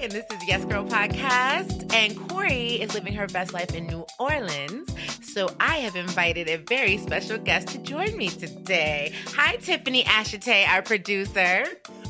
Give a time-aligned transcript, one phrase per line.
[0.00, 1.92] and this is Yes Girl Podcast.
[1.92, 4.88] And Cori is living her best life in New Orleans.
[5.20, 9.12] So I have invited a very special guest to join me today.
[9.34, 11.66] Hi, Tiffany Ashite, our producer.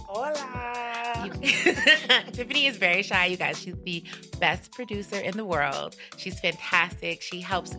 [0.07, 1.31] Hola.
[2.32, 3.61] Tiffany is very shy, you guys.
[3.61, 4.04] She's the
[4.39, 5.96] best producer in the world.
[6.17, 7.22] She's fantastic.
[7.22, 7.75] She helps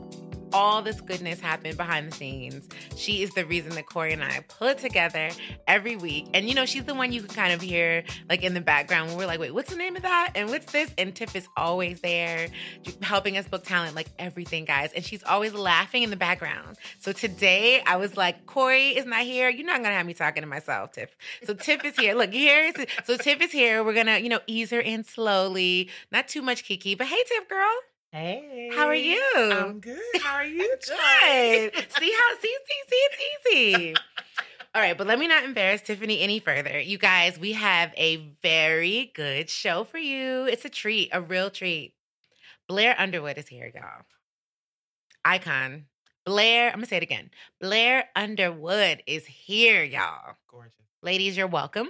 [0.54, 2.68] all this goodness happen behind the scenes.
[2.96, 5.30] She is the reason that Cori and I put together
[5.68, 6.28] every week.
[6.34, 9.10] And you know, she's the one you can kind of hear like in the background
[9.10, 10.34] when we're like, wait, what's the name of that?
[10.36, 10.92] And what's this?
[10.98, 12.50] And Tiff is always there
[13.02, 14.92] helping us book talent, like everything, guys.
[14.94, 16.78] And she's always laughing in the background.
[17.00, 19.50] So today I was like, Cori is not here.
[19.50, 21.16] You're not gonna have me talking to myself, Tiff.
[21.44, 22.14] So Tiff is here.
[22.16, 22.74] Look, here.
[23.06, 23.84] So Tiff is here.
[23.84, 25.90] We're gonna, you know, ease her in slowly.
[26.12, 27.70] Not too much Kiki, but hey, Tiff girl.
[28.12, 28.70] Hey.
[28.74, 29.24] How are you?
[29.36, 29.98] I'm good.
[30.22, 30.68] How are you?
[30.68, 31.74] good.
[31.98, 33.96] see how see see see it's easy.
[34.76, 36.78] All right, but let me not embarrass Tiffany any further.
[36.78, 40.46] You guys, we have a very good show for you.
[40.46, 41.94] It's a treat, a real treat.
[42.68, 44.04] Blair Underwood is here, y'all.
[45.24, 45.86] Icon.
[46.26, 47.32] Blair, I'm gonna say it again.
[47.62, 50.36] Blair Underwood is here, y'all.
[50.50, 50.74] Gorgeous.
[51.02, 51.88] Ladies, you're welcome.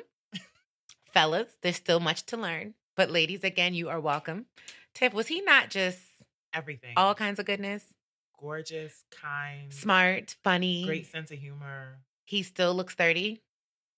[1.11, 2.75] Fellas, there's still much to learn.
[2.95, 4.45] But ladies, again, you are welcome.
[4.93, 5.99] Tiff, was he not just
[6.53, 6.93] Everything.
[6.97, 7.83] all kinds of goodness?
[8.39, 10.83] Gorgeous, kind, Smart, funny.
[10.85, 11.99] great sense of humor.
[12.25, 13.41] He still looks 30.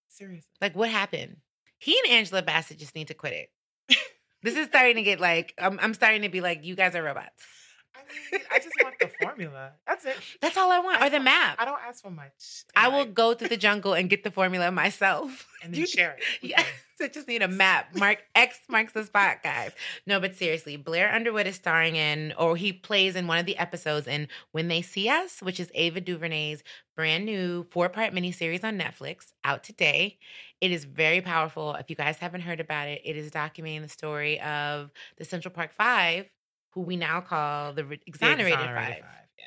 [0.09, 0.49] Seriously.
[0.61, 1.37] Like, what happened?
[1.79, 3.97] He and Angela Bassett just need to quit it.
[4.43, 7.03] this is starting to get like, I'm, I'm starting to be like, you guys are
[7.03, 7.43] robots.
[7.95, 7.99] I
[8.31, 9.71] mean, I just want the formula.
[9.87, 10.15] That's it.
[10.41, 11.01] That's all I want.
[11.01, 11.57] I or the map.
[11.59, 12.63] I don't ask for much.
[12.75, 15.47] I will go through the jungle and get the formula myself.
[15.63, 16.23] and then You- share it.
[16.41, 16.65] Yes.
[17.01, 17.93] I just need a map.
[17.97, 19.71] Mark X marks the spot, guys.
[20.07, 23.57] No, but seriously, Blair Underwood is starring in, or he plays in one of the
[23.57, 26.63] episodes in When They See Us, which is Ava DuVernay's
[26.95, 30.17] brand new four part miniseries on Netflix, out today.
[30.61, 31.73] It is very powerful.
[31.73, 35.53] If you guys haven't heard about it, it is documenting the story of the Central
[35.53, 36.27] Park Five,
[36.73, 39.03] who we now call the re- The exonerated, Exonerated Five.
[39.37, 39.45] Yeah.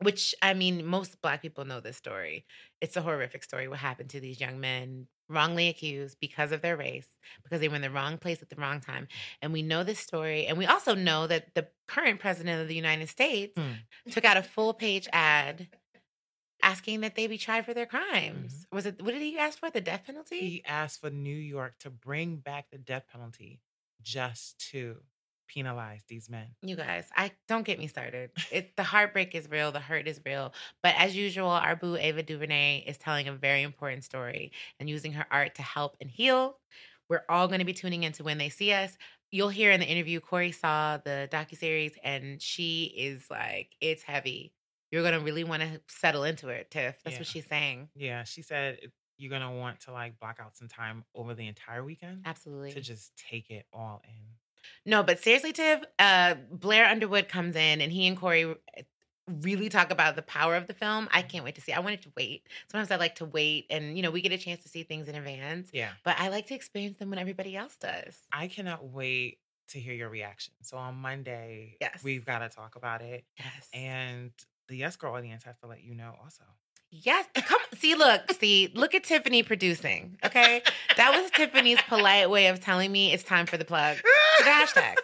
[0.00, 2.44] Which I mean, most Black people know this story.
[2.80, 3.68] It's a horrific story.
[3.68, 7.08] What happened to these young men, wrongly accused because of their race,
[7.42, 9.08] because they were in the wrong place at the wrong time.
[9.40, 12.74] And we know this story, and we also know that the current president of the
[12.74, 14.10] United States Hmm.
[14.10, 15.68] took out a full page ad
[16.62, 18.52] asking that they be tried for their crimes.
[18.54, 18.76] Mm-hmm.
[18.76, 19.02] Was it?
[19.02, 19.70] What did he ask for?
[19.70, 20.40] The death penalty?
[20.40, 23.60] He asked for New York to bring back the death penalty
[24.02, 24.98] just to
[25.48, 26.46] penalize these men.
[26.62, 28.30] You guys, I don't get me started.
[28.50, 30.52] It the heartbreak is real, the hurt is real.
[30.82, 35.12] But as usual, our boo Ava DuVernay is telling a very important story and using
[35.12, 36.58] her art to help and heal.
[37.08, 38.96] We're all going to be tuning into when they see us.
[39.30, 44.52] You'll hear in the interview, Cori saw the docuseries and she is like, it's heavy.
[44.90, 46.96] You're going to really want to settle into it, Tiff.
[47.04, 47.88] That's what she's saying.
[47.96, 48.78] Yeah, she said
[49.16, 52.72] you're gonna want to like block out some time over the entire weekend Absolutely.
[52.72, 54.24] to just take it all in.
[54.86, 58.54] No, but seriously, Tiff, uh, Blair Underwood comes in and he and Cori
[59.40, 61.08] really talk about the power of the film.
[61.10, 61.72] I can't wait to see.
[61.72, 62.46] I wanted to wait.
[62.70, 65.08] Sometimes I like to wait and, you know, we get a chance to see things
[65.08, 68.18] in advance, Yeah, but I like to experience them when everybody else does.
[68.32, 69.38] I cannot wait
[69.68, 70.52] to hear your reaction.
[70.62, 72.02] So on Monday, Yes.
[72.04, 73.68] we've got to talk about it, Yes.
[73.72, 74.30] and
[74.68, 76.44] the Yes Girl audience has to let you know also.
[77.02, 77.26] Yes.
[77.34, 80.16] Come see, look, see, look at Tiffany producing.
[80.24, 80.62] Okay.
[80.96, 83.96] That was Tiffany's polite way of telling me it's time for the plug.
[84.38, 84.94] the hashtag.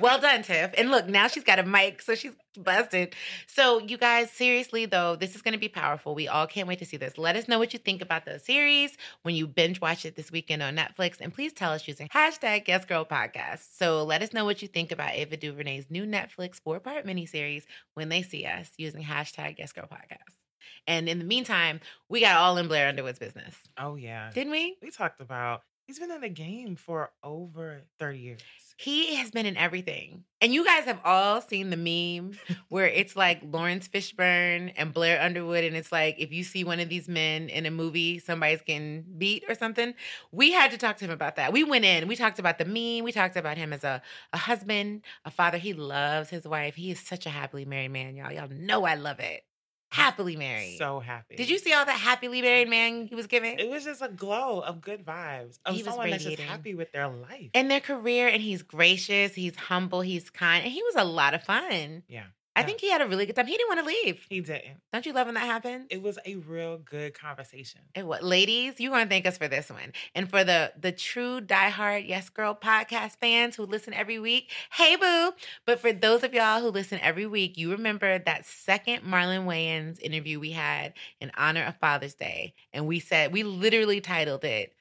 [0.00, 0.72] Well done, Tiff.
[0.76, 3.14] And look, now she's got a mic, so she's busted.
[3.46, 6.14] So, you guys, seriously though, this is going to be powerful.
[6.14, 7.18] We all can't wait to see this.
[7.18, 10.30] Let us know what you think about the series when you binge watch it this
[10.32, 13.76] weekend on Netflix, and please tell us using hashtag Yes Girl Podcast.
[13.76, 18.08] So, let us know what you think about Ava DuVernay's new Netflix four-part miniseries when
[18.08, 20.37] they see us using hashtag Yes Girl Podcast.
[20.86, 24.76] And in the meantime, we got all in Blair Underwood's business, Oh yeah, didn't we?
[24.82, 28.40] we talked about he's been in the game for over thirty years.
[28.80, 30.22] He has been in everything.
[30.40, 32.38] And you guys have all seen the meme
[32.68, 35.64] where it's like Laurence Fishburne and Blair Underwood.
[35.64, 39.04] And it's like, if you see one of these men in a movie, somebody's getting
[39.18, 39.94] beat or something.
[40.30, 41.52] We had to talk to him about that.
[41.52, 43.02] We went in, we talked about the meme.
[43.02, 44.00] We talked about him as a,
[44.32, 45.58] a husband, a father.
[45.58, 46.76] He loves his wife.
[46.76, 48.30] He is such a happily married man, y'all.
[48.30, 49.42] Y'all know I love it.
[49.90, 50.76] Happily married.
[50.78, 51.36] So happy.
[51.36, 53.58] Did you see all that happily married man he was giving?
[53.58, 56.74] It was just a glow of good vibes of He was someone that's just happy
[56.74, 57.50] with their life.
[57.54, 61.32] and their career and he's gracious, he's humble, he's kind, and he was a lot
[61.34, 62.02] of fun.
[62.06, 62.24] yeah,
[62.58, 63.46] I think he had a really good time.
[63.46, 64.26] He didn't want to leave.
[64.28, 64.78] he didn't.
[64.92, 65.86] Don't you love when that happens?
[65.90, 67.80] It was a real good conversation.
[67.94, 71.40] And what, ladies, you're gonna thank us for this one, and for the the true
[71.40, 74.50] diehard Yes Girl podcast fans who listen every week.
[74.72, 75.32] Hey, boo!
[75.66, 80.00] But for those of y'all who listen every week, you remember that second Marlon Wayans
[80.00, 84.74] interview we had in honor of Father's Day, and we said we literally titled it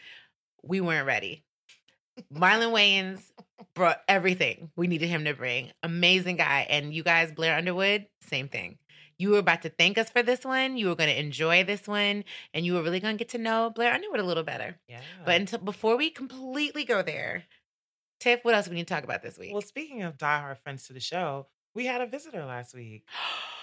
[0.63, 1.43] "We weren't ready."
[2.33, 3.21] Marlon Wayans
[3.73, 5.71] brought everything we needed him to bring.
[5.83, 6.67] Amazing guy.
[6.69, 8.77] And you guys, Blair Underwood, same thing.
[9.19, 10.77] You were about to thank us for this one.
[10.77, 12.23] You were going to enjoy this one,
[12.53, 14.77] and you were really going to get to know Blair Underwood a little better.
[14.87, 15.01] Yeah.
[15.25, 17.43] But until before we completely go there,
[18.19, 19.53] Tiff, what else do we need to talk about this week?
[19.53, 23.05] well, speaking of diehard friends to the show, we had a visitor last week.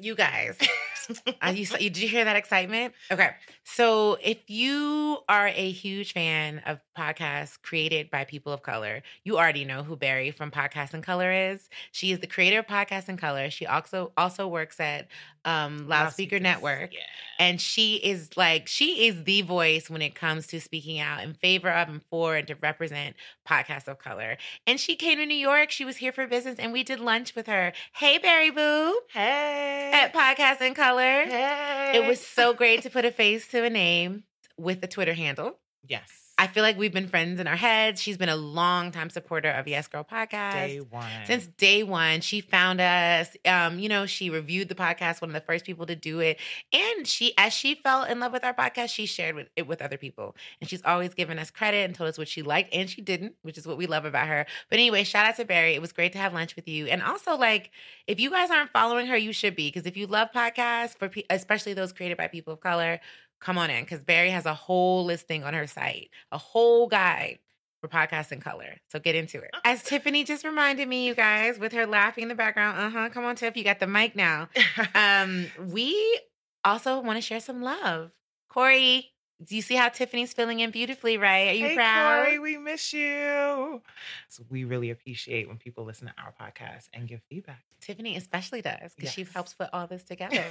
[0.00, 0.58] you guys,
[1.42, 2.94] uh, you, did you hear that excitement?
[3.12, 3.30] Okay.
[3.62, 9.38] So if you are a huge fan of podcasts created by people of color, you
[9.38, 11.68] already know who Barry from Podcast in Color is.
[11.92, 13.50] She is the creator of Podcast in Color.
[13.50, 15.08] She also also works at
[15.44, 16.40] um, Loudspeaker.
[16.40, 16.92] Network.
[16.92, 17.00] Yeah.
[17.38, 21.34] And she is like, she is the voice when it comes to speaking out in
[21.34, 23.16] favor of and for and to represent
[23.48, 24.36] podcasts of color.
[24.66, 25.70] And she came to New York.
[25.70, 27.72] She was here for business and we did lunch with her.
[27.94, 29.83] Hey, Barry Boo Hey.
[29.92, 31.24] At Podcast in Color.
[31.24, 31.92] Hey.
[31.94, 34.24] It was so great to put a face to a name
[34.56, 35.58] with a Twitter handle.
[35.86, 36.23] yes.
[36.36, 38.02] I feel like we've been friends in our heads.
[38.02, 40.52] She's been a long time supporter of Yes Girl podcast.
[40.52, 41.08] day one.
[41.26, 43.36] Since day one, she found us.
[43.44, 46.40] Um, you know, she reviewed the podcast, one of the first people to do it.
[46.72, 49.80] And she, as she fell in love with our podcast, she shared with, it with
[49.80, 50.34] other people.
[50.60, 53.34] And she's always given us credit and told us what she liked and she didn't,
[53.42, 54.44] which is what we love about her.
[54.70, 55.74] But anyway, shout out to Barry.
[55.74, 56.86] It was great to have lunch with you.
[56.86, 57.70] And also, like,
[58.08, 59.68] if you guys aren't following her, you should be.
[59.68, 63.00] Because if you love podcasts, for pe- especially those created by people of color,
[63.44, 63.84] come on in.
[63.84, 67.38] Because Barry has a whole listing on her site, a whole guide
[67.80, 68.78] for podcasts in color.
[68.88, 69.50] So get into it.
[69.64, 72.78] As Tiffany just reminded me, you guys, with her laughing in the background.
[72.78, 73.08] Uh huh.
[73.10, 73.56] Come on, Tiff.
[73.56, 74.48] You got the mic now.
[74.94, 76.20] Um, we
[76.64, 78.12] also want to share some love.
[78.48, 79.12] Corey,
[79.46, 81.48] do you see how Tiffany's filling in beautifully, right?
[81.48, 82.24] Are you hey, proud?
[82.24, 83.82] Cori, we miss you.
[84.28, 87.62] So we really appreciate when people listen to our podcast and give feedback.
[87.80, 90.44] Tiffany especially does because she helps put all this together.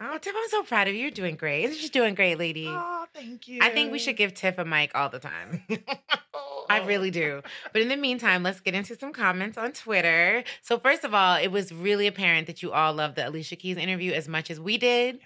[0.00, 1.02] oh, Tiff, I'm so proud of you.
[1.02, 1.74] You're doing great.
[1.74, 2.66] She's doing great, lady.
[2.68, 3.60] oh, thank you.
[3.62, 5.62] I think we should give Tiff a mic all the time.
[6.68, 7.42] I really do.
[7.72, 10.42] But in the meantime, let's get into some comments on Twitter.
[10.62, 13.76] So, first of all, it was really apparent that you all loved the Alicia Keys
[13.76, 15.20] interview as much as we did.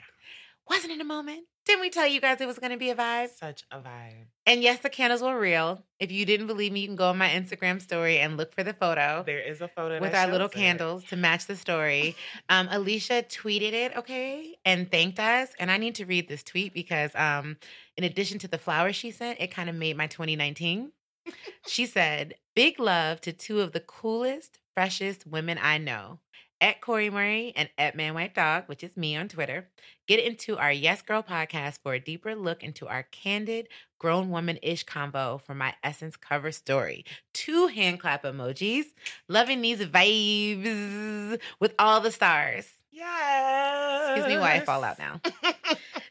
[0.69, 1.45] Wasn't it a moment?
[1.69, 3.29] Didn't we tell you guys it was going to be a vibe?
[3.29, 4.25] Such a vibe.
[4.47, 5.85] And yes, the candles were real.
[6.01, 8.65] If you didn't believe me, you can go on my Instagram story and look for
[8.65, 10.55] the photo There is a photo with our little it.
[10.55, 12.17] candles to match the story.
[12.51, 15.51] Um, Alicia tweeted it, okay, and thanked us.
[15.61, 17.59] And I need to read this tweet because, um,
[17.99, 20.93] in addition to the flowers she sent, it kind of made my 2019.
[21.67, 26.21] she said, "Big love to two of the coolest, freshest women I know."
[26.61, 29.69] At Cori Murray and at Man Wife Dog, which is me on Twitter,
[30.09, 33.69] get into our Yes Girl podcast for a deeper look into our candid,
[34.01, 37.05] grown woman ish combo for my Essence cover story.
[37.33, 38.87] Two hand clap emojis.
[39.29, 42.69] Loving these vibes with all the stars.
[42.91, 44.11] Yes.
[44.17, 45.21] Excuse me, why I fall out now.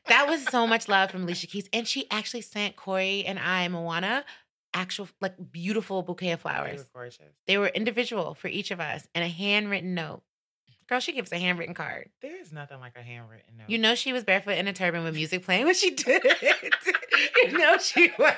[0.08, 1.68] That was so much love from Alicia Keys.
[1.74, 4.24] And she actually sent Cori and I, Moana,
[4.74, 6.80] actual, like, beautiful bouquet of They flowers.
[6.80, 7.20] were gorgeous.
[7.48, 10.22] They were individual for each of us and a handwritten note.
[10.88, 12.10] Girl, she gives a handwritten card.
[12.22, 13.70] There is nothing like a handwritten note.
[13.70, 16.74] You know she was barefoot in a turban with music playing when she did it.
[17.52, 18.34] you know she was.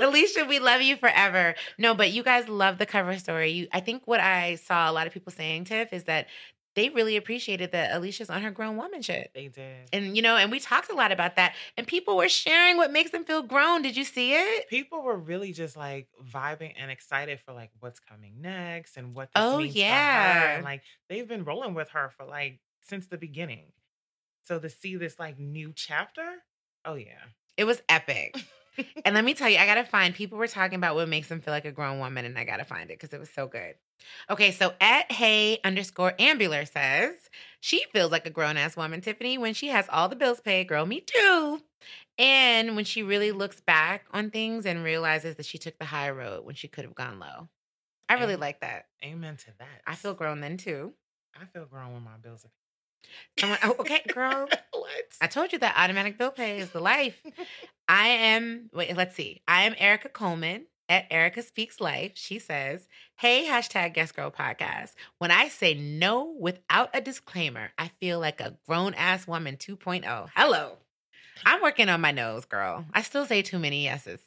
[0.00, 1.54] Alicia, we love you forever.
[1.78, 3.50] No, but you guys love the cover story.
[3.52, 6.26] You, I think what I saw a lot of people saying, Tiff, is that
[6.76, 9.30] they really appreciated that Alicia's on her grown woman shit.
[9.34, 9.88] they did.
[9.92, 11.54] And you know, and we talked a lot about that.
[11.76, 13.82] And people were sharing what makes them feel grown.
[13.82, 14.68] Did you see it?
[14.68, 19.28] people were really just like vibing and excited for like what's coming next and what
[19.34, 19.84] this Oh, means for her.
[19.84, 20.54] yeah.
[20.56, 23.72] And like they've been rolling with her for like since the beginning.
[24.44, 26.24] So to see this like new chapter,
[26.84, 27.18] oh yeah.
[27.56, 28.36] It was epic.
[29.04, 31.40] and let me tell you, I gotta find people were talking about what makes them
[31.40, 33.74] feel like a grown woman, and I gotta find it because it was so good.
[34.30, 39.38] Okay, so at hey underscore ambular says she feels like a grown ass woman, Tiffany,
[39.38, 40.68] when she has all the bills paid.
[40.68, 41.60] Girl, me too.
[42.18, 46.10] And when she really looks back on things and realizes that she took the high
[46.10, 47.48] road when she could have gone low.
[48.08, 48.36] I really Amen.
[48.36, 48.86] like that.
[49.04, 49.82] Amen to that.
[49.86, 50.94] I feel grown then too.
[51.34, 52.50] I feel grown when my bills are
[53.38, 54.48] Someone, oh, okay, girl.
[54.72, 55.04] what?
[55.20, 57.20] I told you that automatic bill pay is the life.
[57.88, 59.42] I am, wait, let's see.
[59.48, 62.12] I am Erica Coleman at Erica Speaks Life.
[62.14, 64.94] She says, Hey, hashtag Yes Girl Podcast.
[65.18, 70.28] When I say no without a disclaimer, I feel like a grown ass woman 2.0.
[70.34, 70.76] Hello.
[71.46, 72.84] I'm working on my nose, girl.
[72.92, 74.20] I still say too many yeses.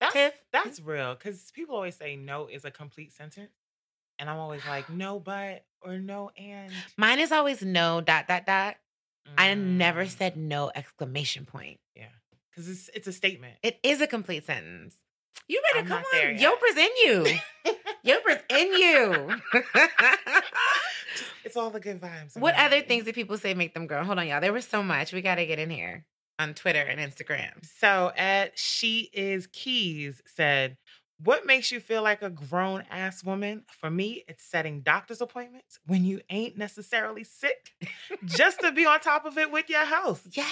[0.00, 0.34] That's, Tiff?
[0.52, 1.14] that's real.
[1.14, 3.50] Because people always say no is a complete sentence.
[4.18, 6.72] And I'm always like, no, but, or no, and.
[6.96, 8.76] Mine is always no, dot, dot, dot.
[9.36, 11.78] I never Mm, said no, exclamation point.
[11.94, 12.04] Yeah.
[12.50, 13.56] Because it's, it's a statement.
[13.62, 14.96] It is a complete sentence.
[15.48, 16.36] You better I'm come on.
[16.38, 17.38] Yopra's in you.
[18.04, 19.36] Yopra's in you.
[21.44, 22.36] It's all the good vibes.
[22.36, 24.02] what other things did people say make them grow?
[24.04, 24.40] Hold on, y'all.
[24.40, 25.12] There was so much.
[25.12, 26.04] We got to get in here
[26.40, 27.52] on Twitter and Instagram.
[27.78, 30.76] So at she is keys said,
[31.22, 33.62] What makes you feel like a grown ass woman?
[33.80, 37.72] For me, it's setting doctor's appointments when you ain't necessarily sick,
[38.24, 40.26] just to be on top of it with your health.
[40.32, 40.46] Yes.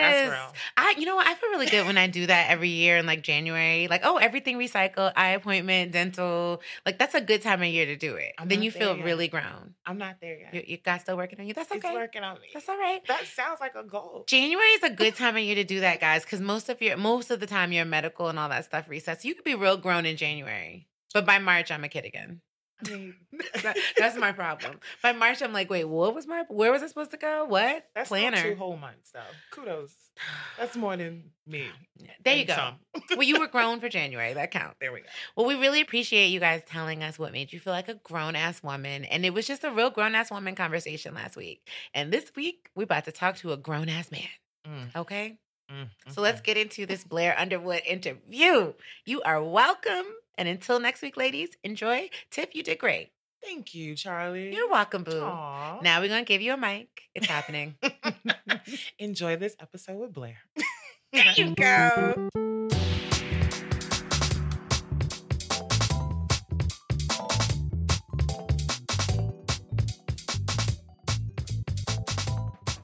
[0.00, 0.52] That's real.
[0.76, 1.26] I you know what?
[1.26, 3.88] I feel really good when I do that every year in like January.
[3.88, 6.62] Like, oh, everything recycled, eye appointment, dental.
[6.86, 8.34] Like that's a good time of year to do it.
[8.38, 9.04] I'm then you feel yet.
[9.04, 9.74] really grown.
[9.84, 10.54] I'm not there yet.
[10.54, 11.54] You, you got still working on you.
[11.54, 11.94] That's It's okay.
[11.94, 12.48] working on me.
[12.54, 13.00] That's all right.
[13.08, 14.24] That sounds like a goal.
[14.28, 16.96] January is a good time of year to do that, guys, because most of your
[16.96, 19.24] most of the time your medical and all that stuff resets.
[19.24, 22.40] You could be real grown in January, but by March I'm a kid again.
[22.84, 23.14] I mean,
[23.62, 24.80] That- that's my problem.
[25.02, 26.42] By March I'm like, wait, what was my?
[26.48, 27.44] Where was I supposed to go?
[27.44, 28.42] What that's planner?
[28.42, 29.20] two whole months though.
[29.52, 29.94] Kudos.
[30.58, 31.68] That's more than me.
[32.24, 32.70] there you go.
[33.12, 34.34] well, you were grown for January.
[34.34, 34.76] That counts.
[34.80, 35.06] There we go.
[35.36, 38.34] Well, we really appreciate you guys telling us what made you feel like a grown
[38.36, 39.04] ass woman.
[39.04, 41.66] And it was just a real grown ass woman conversation last week.
[41.94, 44.22] And this week, we're about to talk to a grown ass man.
[44.66, 45.38] Mm, Okay.
[45.70, 48.74] Mm, So let's get into this Blair Underwood interview.
[49.04, 50.06] You are welcome.
[50.36, 52.10] And until next week, ladies, enjoy.
[52.30, 53.10] Tiff, you did great.
[53.42, 54.52] Thank you, Charli.
[54.54, 55.20] You're welcome, boo.
[55.22, 55.80] Aw.
[55.82, 56.88] Now we're going to give you a mic.
[57.14, 57.76] It's happening.
[58.98, 60.36] Enjoy this episode with Blair.
[61.12, 62.28] there you go.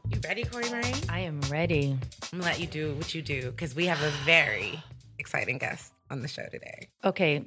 [0.08, 0.92] You ready, Cori Murray?
[1.08, 1.96] I am ready.
[2.32, 4.80] I'm gonna let you do what you do because we have a very
[5.18, 6.88] exciting guest on the show today.
[7.04, 7.44] Okay,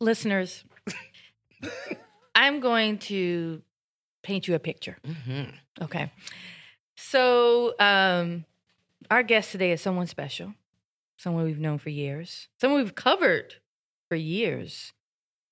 [0.00, 0.64] listeners,
[2.34, 3.62] I'm going to
[4.22, 4.96] paint you a picture.
[5.06, 5.84] Mm-hmm.
[5.84, 6.10] Okay.
[6.96, 8.44] So, um,
[9.10, 10.54] our guest today is someone special,
[11.18, 13.56] someone we've known for years, someone we've covered
[14.08, 14.92] for years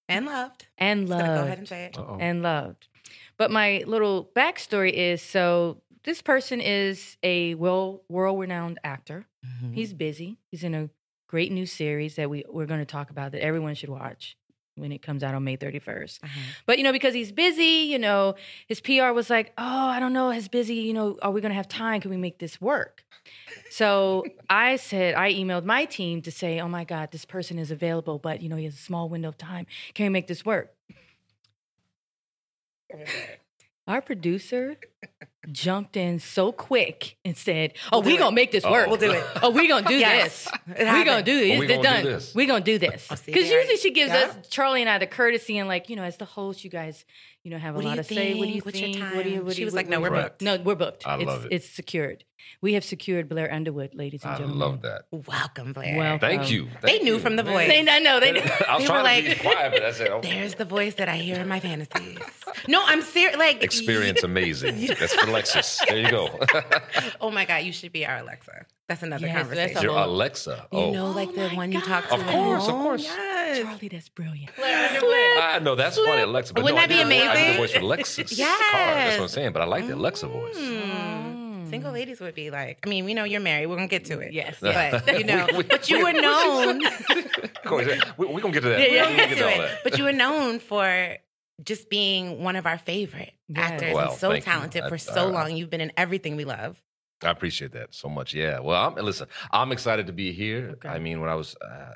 [0.08, 0.66] And loved.
[0.78, 1.26] and loved.
[1.26, 1.98] go ahead and say it.
[1.98, 2.16] Uh-oh.
[2.20, 2.88] and loved.
[3.36, 9.26] But my little backstory is so this person is a well world renowned actor.
[9.44, 9.72] Mm-hmm.
[9.72, 10.38] He's busy.
[10.50, 10.90] He's in a
[11.26, 14.36] great new series that we we're going to talk about that everyone should watch
[14.76, 16.22] when it comes out on May 31st.
[16.22, 16.40] Uh-huh.
[16.66, 18.34] But you know, because he's busy, you know,
[18.66, 20.74] his PR was like, "Oh, I don't know, he's busy.
[20.76, 22.00] You know, are we going to have time?
[22.00, 23.04] Can we make this work?"
[23.70, 27.70] So I said, I emailed my team to say, "Oh my God, this person is
[27.70, 29.66] available, but you know, he has a small window of time.
[29.94, 30.74] Can we make this work?"
[33.86, 34.76] Our producer
[35.52, 38.18] jumped in so quick and said, "Oh, We'll we it.
[38.18, 38.70] gonna make this Oh.
[38.72, 38.86] work.
[38.88, 39.24] We'll do it.
[39.42, 40.44] Oh, we gonna do Yes.
[40.44, 40.78] this.
[40.78, 41.56] We gonna do this.
[41.56, 42.34] Oh, we gonna do this.
[42.34, 43.06] We gonna do this.
[43.10, 44.26] Oh, Because usually she gives yeah.
[44.26, 47.04] us Charli and I the courtesy and like you know as the host, you guys
[47.44, 48.34] you know have a What do lot you to say.
[48.34, 48.64] What do you think?
[48.64, 49.14] What's your think?
[49.14, 49.36] What do you?
[49.36, 49.44] time?
[49.44, 50.22] What do She you- was what- like, no, we're Right.
[50.24, 50.40] booked.
[50.42, 51.06] No, we're booked.
[51.06, 51.52] I it's, love it.
[51.52, 52.24] It's secured.
[52.60, 54.62] We have secured Blair Underwood, ladies and I gentlemen.
[54.62, 55.02] I love that.
[55.10, 55.96] Welcome, Blair.
[55.96, 56.20] Welcome.
[56.20, 56.68] Thank you.
[56.82, 57.18] They knew you.
[57.18, 57.52] from the Man.
[57.54, 57.68] voice.
[57.68, 58.30] They, I know they.
[58.32, 60.30] I was They were trying to like, be quiet, but I said, okay.
[60.30, 62.18] There's the voice that I hear in my fantasies.
[62.68, 63.36] No, I'm serious.
[63.38, 64.86] Like Experience amazing.
[64.86, 65.86] That's for Lexus.
[65.86, 66.38] There you go.
[67.20, 68.66] Oh my God, you should be our Alexa.
[68.88, 69.78] That's another Yes, that's conversation.
[69.78, 70.66] a Your whole- Alexa.
[70.72, 72.14] you Oh, know, like Oh the my one you talk to.
[72.14, 73.02] Of at course, of oh, course.
[73.04, 73.33] Yes.
[73.62, 74.50] Charli, that's brilliant.
[74.58, 76.54] I know that's funny, Alexa.
[76.54, 77.52] But Wouldn't no, that be I did- I did amazing?
[77.52, 78.94] the voice for Lexus car.
[78.94, 79.52] That's what I'm saying.
[79.52, 80.56] But I like the Alexa voice.
[80.56, 81.70] Mm.
[81.70, 83.66] Single ladies would be like, I mean, we know you're married.
[83.66, 84.32] We're gonna get to it.
[84.32, 84.56] Yes.
[84.60, 86.82] but you know, We- we- but you we- were known.
[87.64, 88.80] We're we, gonna get to that.
[88.80, 89.68] Yeah, We're yeah, gonna we'll get get to to all it.
[89.68, 89.78] that.
[89.84, 91.16] But you were known for
[91.64, 93.70] just being one of our favorite Yes.
[93.72, 94.52] actors Well, and so thank you.
[94.52, 95.56] talented I- for so I- long.
[95.56, 96.80] You've been in everything we love.
[97.22, 98.34] I appreciate that so much.
[98.34, 98.58] Yeah.
[98.60, 100.72] Well, I'm, listen, I'm excited to be here.
[100.74, 100.88] Okay.
[100.88, 101.92] I mean, when I was uh,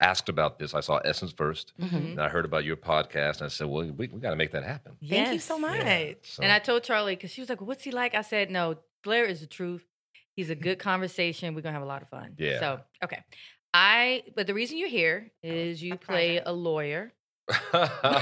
[0.00, 1.96] asked about this, I saw Essence 1st Mm-hmm.
[1.96, 4.52] and I heard about your podcast, and I said, well, we, we got to make
[4.52, 4.92] that happen.
[5.06, 5.78] Thank you so much.
[5.80, 6.12] Yeah.
[6.22, 8.76] So, And I told Charli because she was like, "What's he like?" I said, "No,
[9.04, 9.84] Blair is the truth.
[10.36, 11.54] He's a good conversation.
[11.54, 12.60] We're gonna have a lot of fun." Yeah.
[12.60, 13.22] So okay,
[13.74, 14.22] I.
[14.36, 16.48] But the reason you're here is you a play project.
[16.48, 17.12] a lawyer.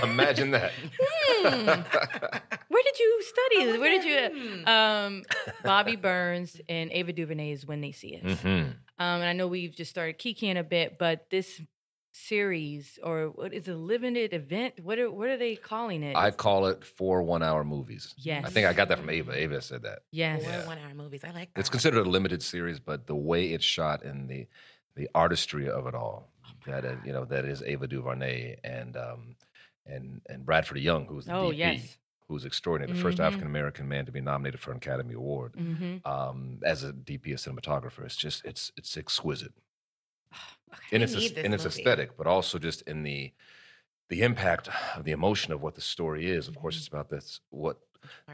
[0.05, 0.71] imagine that.
[1.01, 1.67] Hmm.
[2.69, 3.73] Where did you study?
[3.73, 4.65] I Where did you?
[4.67, 5.23] Um,
[5.65, 8.41] Bobby Burns and Ava DuVernay is when they see us.
[8.41, 8.63] hmm
[8.99, 11.61] Um, and I know we've just started kikiing a bit, but this
[12.13, 14.75] series or what is it, a limited event?
[14.83, 16.17] What are what are they calling it?
[16.17, 18.15] I call it four one hour movies.
[18.17, 18.45] yes.
[18.47, 19.33] I think I got that from Ava.
[19.37, 20.01] Ava said that.
[20.13, 20.43] yes.
[20.43, 20.67] Four Yeah.
[20.67, 21.25] one-hour movies.
[21.25, 21.61] I like that.
[21.61, 24.47] It's considered a limited series, but the way it's shot and the
[24.95, 26.31] the artistry of it all,
[26.67, 29.37] that is, you know, that is Ava DuVernay and um,
[29.85, 31.99] and and Bradford Young, who's the Oh DP, yes.
[32.29, 33.25] Who's extraordinary, the first Mhm.
[33.27, 35.53] African American man to be nominated for an Academy Award.
[35.55, 36.07] Mm-hmm.
[36.09, 39.53] Um, as a DP, a cinematographer, it's just it's it's exquisite
[40.91, 43.33] We in its in its aesthetic, but also just in the
[44.09, 46.47] the impact of the emotion of what the story is.
[46.49, 46.61] Of Mm-hmm.
[46.63, 47.79] course, it's about this what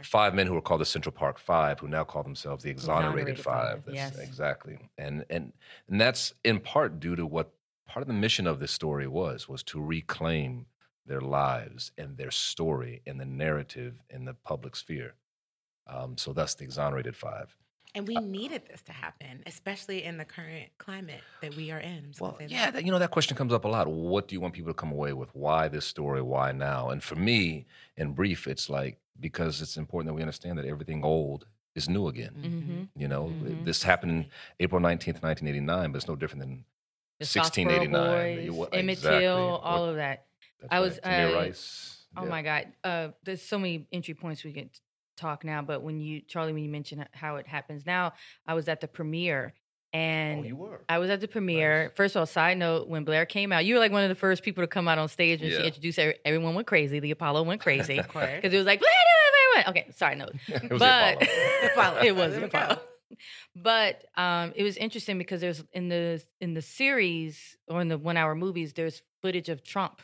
[0.02, 3.38] five men who were called the Central Park Five, who now call themselves the Exonerated,
[3.38, 3.84] Exonerated Five.
[3.84, 4.18] Five, yes.
[4.18, 5.52] exactly, and and
[5.88, 7.52] and that's in part due to what
[7.86, 10.66] part of the mission of this story was was to reclaim
[11.06, 15.14] their lives and their story and the narrative in the public sphere.
[15.86, 17.56] Um, so that's the Exonerated Five.
[17.94, 21.98] And we needed this to happen, especially in the current climate that we are in.
[21.98, 22.50] I'm just gonna Well, say that.
[22.52, 23.86] yeah, that, you know that question comes up a lot.
[23.86, 25.28] What do you want people to come away with?
[25.34, 26.22] Why this story?
[26.22, 26.88] Why now?
[26.88, 27.66] And for me,
[27.98, 31.44] in brief, it's like because it's important that we understand that everything old
[31.74, 32.34] is new again.
[32.40, 33.00] Mm-hmm.
[33.00, 33.64] You know, Mhm.
[33.64, 34.28] this happened
[34.58, 36.64] April nineteenth, nineteen eighty nine, but it's no different than
[37.20, 37.98] sixteen eighty nine.
[37.98, 38.56] sixteen Scottsboro eighty nine.
[38.56, 40.24] Boys, Emmett Till, all of that.
[40.70, 42.04] I was, Tamir uh, Rice.
[42.16, 42.28] Oh yeah.
[42.30, 42.66] my God.
[42.84, 44.70] Uh, there's so many entry points we can
[45.16, 48.12] talk now, but when you, Charli, when you mentioned how it happens now,
[48.46, 49.54] I was at the premiere
[49.94, 50.78] and Oh.
[50.88, 51.92] I was at the premiere.
[51.96, 54.14] First of all, side note, when Blair came out, you were like one of the
[54.14, 55.58] first people to come out on stage and Yeah.
[55.58, 56.98] she introduced every- everyone went crazy.
[57.00, 60.32] The Apollo went crazy because it was like, Blair, okay, side note.
[60.48, 61.26] it was but the
[61.72, 61.90] Apollo.
[61.92, 62.02] Apollo.
[62.06, 62.44] it was the.
[62.46, 62.78] Apollo.
[63.54, 67.98] But um, it was interesting because there's in the in the series or in the
[67.98, 70.00] one hour movies, there's footage of Trump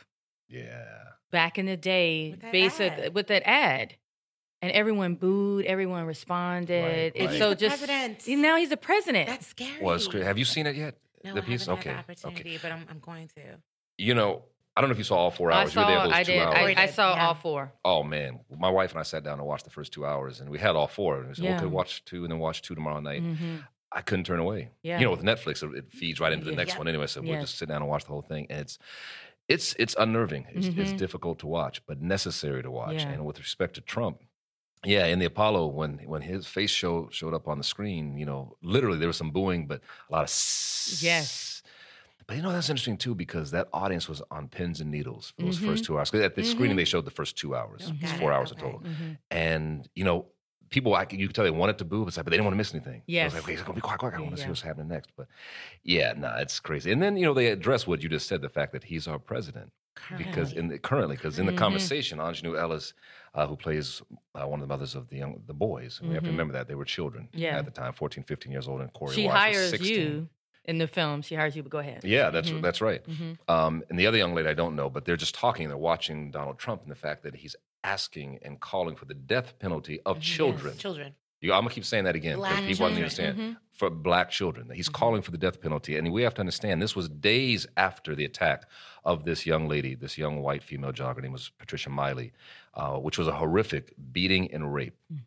[0.49, 0.85] Yeah.
[1.31, 3.13] back in the day, With that basic ad.
[3.13, 3.95] with that ad,
[4.61, 6.83] and everyone booed, everyone responded.
[6.83, 7.37] Right, It's right.
[7.39, 8.27] so He's the just president.
[8.41, 9.27] now he's the president.
[9.27, 9.81] That's scary.
[9.83, 9.99] Well.
[10.23, 10.95] Have you seen it yet?
[11.23, 11.65] No, the I piece?
[11.65, 11.89] haven't Okay.
[11.91, 13.41] had the opportunity, but I'm, I'm going to.
[13.97, 14.43] You know,
[14.75, 15.75] I don't know if you saw all four I hours.
[15.75, 16.41] you were there those I two did.
[16.41, 16.73] hours.
[16.77, 17.27] I, I saw yeah.
[17.27, 17.71] all four.
[17.83, 20.49] Oh man, my wife and I sat down and watched the first two hours, and
[20.49, 21.19] we had all four.
[21.19, 21.57] And we said, Yeah.
[21.57, 23.21] okay, watch two, and then watch two tomorrow night.
[23.21, 23.65] Mhm.
[23.91, 24.69] I couldn't turn away.
[24.83, 24.99] Yeah.
[24.99, 26.77] You know, with Netflix, it- it feeds right into the next Yeah.
[26.77, 27.07] one anyway.
[27.07, 28.77] So we'll just sit down and watch the whole thing, and it's
[29.49, 30.45] it's it's unnerving.
[30.53, 30.97] It's, it's Mhm.
[30.97, 33.01] difficult to watch, but necessary to watch.
[33.03, 33.09] Yeah.
[33.09, 34.21] And with respect to Trump,
[34.85, 38.25] yeah, in the Apollo, when when his face show showed up on the screen, you
[38.25, 41.63] know, literally there was some booing, but a lot of s- Yes.
[42.27, 45.45] But you know that's interesting too because that audience was on pins and needles for
[45.45, 45.87] those first Mhm.
[45.87, 46.13] two hours.
[46.13, 46.81] At the screening, Mhm.
[46.81, 47.81] they showed the first two hours.
[47.87, 48.35] Oh, It's four it.
[48.35, 48.61] hours Okay.
[48.67, 49.17] in total Mhm.
[49.31, 50.27] and you know
[50.69, 52.37] people I, could- you could tell they wanted to boo but, it's like, but they
[52.37, 53.33] didn't want to miss anything Yes.
[53.33, 54.45] I was like, it's gonna be quiet quiet I want to Yeah.
[54.45, 55.27] see what's happening next but
[55.83, 58.49] yeah no it's crazy and then you know they address what you just said the
[58.49, 59.71] fact that he's our president
[60.17, 61.57] because in the currently because in the Mhm.
[61.57, 62.93] conversation Aunjanue Ellis
[63.35, 64.01] uh, who plays
[64.35, 66.33] uh, one of the mothers of the young the boys we have to Mhm.
[66.33, 67.57] remember that they were children Yeah.
[67.57, 69.93] at the time 14 15 years old and Cori She hires 16.
[69.99, 70.29] you
[70.65, 71.21] in the film.
[71.23, 72.03] She hires you, but go ahead.
[72.03, 72.61] yeah that's Mhm.
[72.61, 73.37] that's right Mhm.
[73.49, 75.67] um, and the other young lady I don't know, but they're just talking.
[75.67, 79.57] They're watching Donald Trump and the fact that he's asking and calling for the death
[79.59, 80.21] penalty of Mhm.
[80.21, 80.73] children.
[80.73, 81.15] Yes, children.
[81.41, 82.95] You, I'm gonna keep saying that again because people children.
[82.97, 83.37] understand.
[83.37, 83.57] Mhm.
[83.71, 84.93] For black children, he's Mhm.
[84.93, 88.25] calling for the death penalty, and we have to understand this was days after the
[88.25, 88.69] attack
[89.05, 91.15] of this young lady, this young white female jogger.
[91.15, 92.31] Her name was Patricia Meili,
[92.79, 94.95] uh, which was a horrific beating and rape.
[95.11, 95.19] Mhm.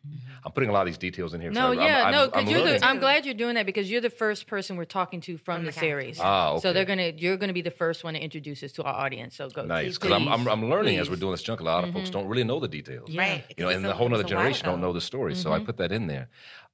[0.43, 1.51] I'm putting a lot of these details in here.
[1.51, 2.85] No, I- yeah, I'm, no, I'm because you're the.
[2.85, 5.65] I'm glad you're doing that because you're the first person we're talking to from, From
[5.65, 6.19] the, the series.
[6.19, 6.61] Ah, okay.
[6.61, 7.11] So they're gonna.
[7.15, 9.35] You're gonna be the first one to introduce us to our audience.
[9.35, 9.63] So go.
[9.65, 11.59] nice because I'm, I'm I'm learning as we're doing this junk.
[11.59, 12.13] A lot of folks Mhm.
[12.13, 13.09] don't really know the details.
[13.09, 13.21] Yeah.
[13.21, 13.43] Right.
[13.55, 15.35] you know, and it's the whole other was a while generation don't know the story.
[15.35, 15.65] So I Mhm.
[15.67, 16.29] put that in there.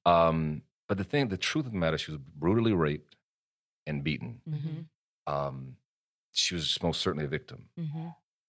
[0.06, 3.16] Um, but the thing, the truth of the matter, she was brutally raped
[3.86, 4.42] and beaten.
[4.50, 4.86] Mhm.
[5.32, 5.76] Um,
[6.32, 7.70] she was most certainly a victim.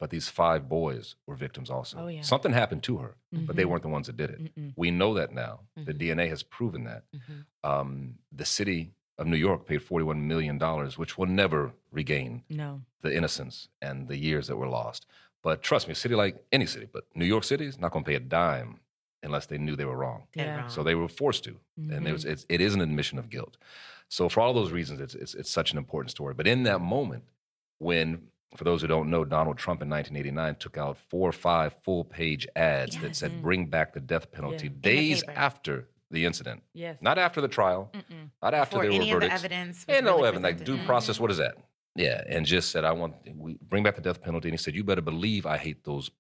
[0.01, 1.99] But these five boys were victims also.
[2.01, 2.23] Oh, yeah.
[2.23, 3.69] Something happened to her, but they Mhm.
[3.69, 4.41] weren't the ones that did it.
[4.57, 4.73] Mm-mm.
[4.75, 5.61] We know that now.
[5.77, 5.99] The Mhm.
[5.99, 7.05] DNA has proven that.
[7.15, 7.45] Mhm.
[7.63, 10.59] Um, the city of New York paid $41 million,
[10.97, 12.81] which will never regain No.
[13.03, 15.07] the innocence and the years that were lost.
[15.43, 18.05] But trust me, a city like any city, but New York City is not going
[18.05, 18.81] to pay a dime
[19.23, 20.29] unless they knew they were wrong.
[20.35, 20.67] Yeah.
[20.69, 22.31] So they were forced to, and there was, Mhm.
[22.33, 23.59] it's, it is an admission of guilt.
[24.09, 26.33] So for all those reasons, it's, it's it's such an important story.
[26.33, 27.25] But in that moment,
[27.79, 31.75] when for those who don't know, Donald Trump in 1989 took out four or five
[31.85, 33.43] full page ads that said Mm.
[33.43, 34.71] "Bring back the death penalty" Yeah.
[34.71, 36.99] In the days after the incident, Yes.
[37.01, 38.31] not after the trial, Mm-mm.
[38.43, 39.45] not after Before there any were of the verdicts.
[39.45, 39.87] evidence.
[39.87, 40.77] was Yeah, no really evidence, like presented.
[40.79, 40.87] due Mhm.
[40.87, 41.21] process.
[41.21, 41.55] What is that?
[41.95, 44.49] Yeah, and just said, I want we bring back the death penalty.
[44.49, 46.11] And he said, you better believe I hate those.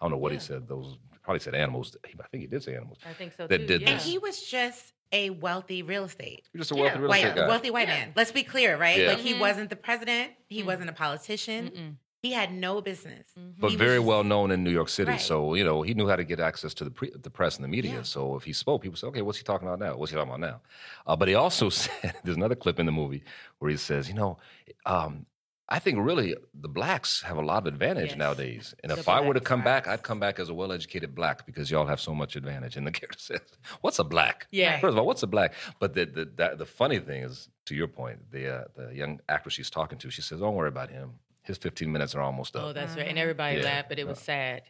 [0.00, 0.66] I don't know what he said.
[0.68, 1.96] Those probably said animals.
[2.04, 2.98] I think he did say animals.
[3.06, 3.66] I think so That too.
[3.66, 3.90] did yeah.
[3.90, 6.44] And he was just a wealthy real estate.
[6.52, 7.48] You're just a Yeah, wealthy real White, estate guy.
[7.48, 7.94] wealthy white Yeah.
[7.94, 8.12] man.
[8.16, 8.98] Let's be clear, right?
[9.00, 9.08] Yeah.
[9.08, 9.40] Like he Mhm.
[9.40, 10.32] wasn't the president.
[10.48, 10.66] He Mm.
[10.66, 11.70] wasn't a politician.
[11.70, 11.94] Mm-mm.
[12.20, 13.26] He had no business.
[13.38, 13.54] Mhm.
[13.60, 15.12] but he was very just- well known in New York City.
[15.12, 15.20] Right.
[15.20, 17.64] So you know he knew how to get access to the pre- the press and
[17.64, 17.92] the media.
[17.94, 18.02] Yeah.
[18.02, 19.96] So if he spoke, people said, "Okay, what's he talking about now?
[19.96, 20.60] What's he talking about now?"
[21.06, 23.22] Uh, but he also said, "There's another clip in the movie
[23.60, 24.36] where he says, you know,
[24.84, 25.26] um,
[25.70, 28.16] I think really the blacks have a lot of advantage Yes.
[28.18, 28.74] nowadays.
[28.82, 31.14] And The if I were to come are- back, I'd come back as a well-educated
[31.14, 33.40] black because y'all have so much advantage." And the character says,
[33.82, 34.80] "What's a black?" Yeah.
[34.80, 35.52] First of all, what's a black?
[35.78, 39.20] But the the that, the funny thing is, to your point, the uh, the young
[39.28, 41.18] actress she's talking to, she says, "Don't worry about him.
[41.42, 43.06] His 15 minutes are almost up." Oh, that's right.
[43.06, 43.64] And everybody Yeah.
[43.64, 44.24] laughed, but it was Yeah.
[44.24, 44.62] sad.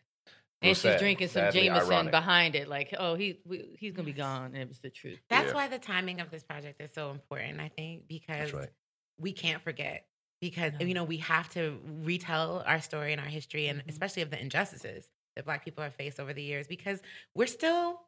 [0.61, 2.11] It And was she's drinking some Sadly Jameson ironic.
[2.11, 5.21] behind it, like, oh, he we, he's gonna be gone, and it was the truth.
[5.29, 5.55] That's Yeah.
[5.55, 8.69] why the timing of this project is so important, I think, because That's right.
[9.17, 10.07] we can't forget.
[10.41, 13.89] Because you know we have to retell our story and our history, and Mhm.
[13.89, 16.67] especially of the injustices that Black people have faced over the years.
[16.69, 17.01] Because
[17.35, 18.03] we're still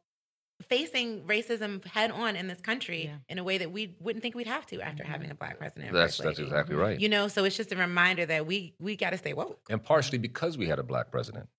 [0.69, 3.17] facing racism head on in this country Yeah.
[3.27, 5.07] in a way that we wouldn't think we'd have to after Mhm.
[5.07, 5.91] having a Black president.
[5.91, 6.99] That's that's exactly right.
[6.99, 9.59] You know, so it's just a reminder that we we got to stay woke.
[9.69, 11.49] and partially because we had a black president.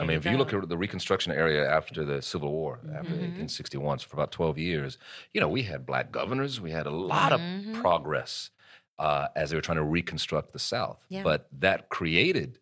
[0.00, 3.20] I mean, if you look at the Reconstruction area after the Civil War, after Mhm.
[3.22, 4.96] 1861, so for about 12 years,
[5.32, 6.60] you know, we had black governors.
[6.60, 7.74] We had a lot Mhm.
[7.74, 8.50] of progress
[8.98, 11.04] uh, as they were trying to reconstruct the South.
[11.08, 11.22] Yeah.
[11.22, 12.58] But that created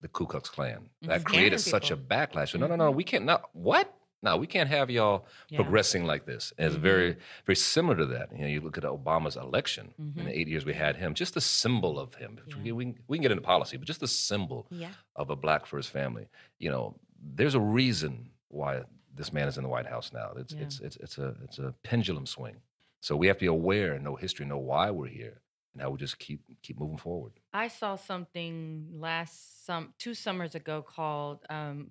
[0.00, 0.88] the Ku Klux Klan.
[1.02, 2.16] That created such a people.
[2.16, 2.50] backlash.
[2.50, 3.24] So, no, no, no, we can't.
[3.24, 3.94] No, what?
[4.22, 5.56] No, we can't have y'all Yeah.
[5.62, 6.52] progressing like this.
[6.58, 6.82] And it's Mm-hmm.
[6.82, 8.30] very, very similar to that.
[8.32, 10.24] You know, you look at Obama's election in Mhm.
[10.24, 12.38] the eight years we had him, just the symbol of him.
[12.46, 12.56] Yeah.
[12.62, 14.90] We, we, can- we can get into policy, but just the symbol Yeah.
[15.16, 16.28] of a black first family.
[16.58, 18.82] You know, there's a reason why
[19.14, 20.32] this man is in the White House now.
[20.36, 22.56] It's it's it's it's a it's a pendulum swing.
[23.00, 25.40] So we have to be aware, know history, know why we're here,
[25.72, 27.32] and how we just keep keep moving forward.
[27.52, 31.90] I saw something last some two summers ago called um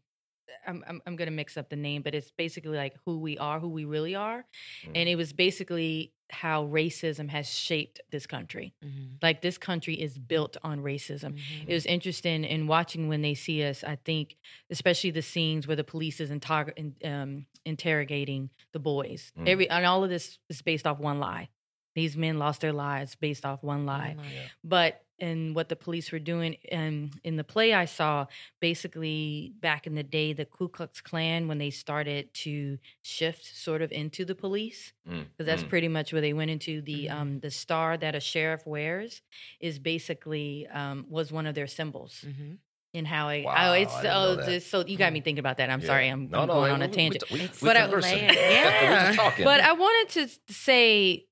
[0.66, 3.60] I'm, I'm I'm gonna mix up the name, but it's basically like who we are,
[3.60, 4.46] who we really are,
[4.86, 4.92] Mm.
[4.96, 8.74] and it was basically how racism has shaped this country.
[8.84, 9.18] Mhm.
[9.22, 11.34] Like this country is built on racism.
[11.34, 11.68] Mhm.
[11.68, 13.84] It was interesting in watching when they see us.
[13.84, 14.38] I think,
[14.70, 19.32] especially the scenes where the police is intar- in, um, interrogating the boys.
[19.38, 19.48] Mm.
[19.48, 21.50] Every and all of this is based off one lie.
[21.96, 24.10] These men lost their lives based off one lie.
[24.16, 24.32] One lie.
[24.34, 24.42] Yeah.
[24.64, 28.28] But and what the police were doing And in the play I saw,
[28.62, 33.82] basically back in the day, the Ku Klux Klan when they started to shift sort
[33.82, 35.70] of into the police, Mm, because that's mm.
[35.70, 37.12] pretty much where they went into the Mhm.
[37.12, 39.22] um, the star that a sheriff wears
[39.60, 42.24] is basically um, was one of their symbols.
[42.26, 42.58] Mhm.
[42.94, 45.58] And how it, Wow, oh, it's I oh, it's so you got me thinking about
[45.58, 45.70] that.
[45.70, 45.86] I'm Yeah.
[45.88, 47.24] sorry, I'm, no, I'm no, going on a tangent.
[47.30, 49.32] We, we, But I- Yeah.
[49.38, 51.26] But I wanted to say,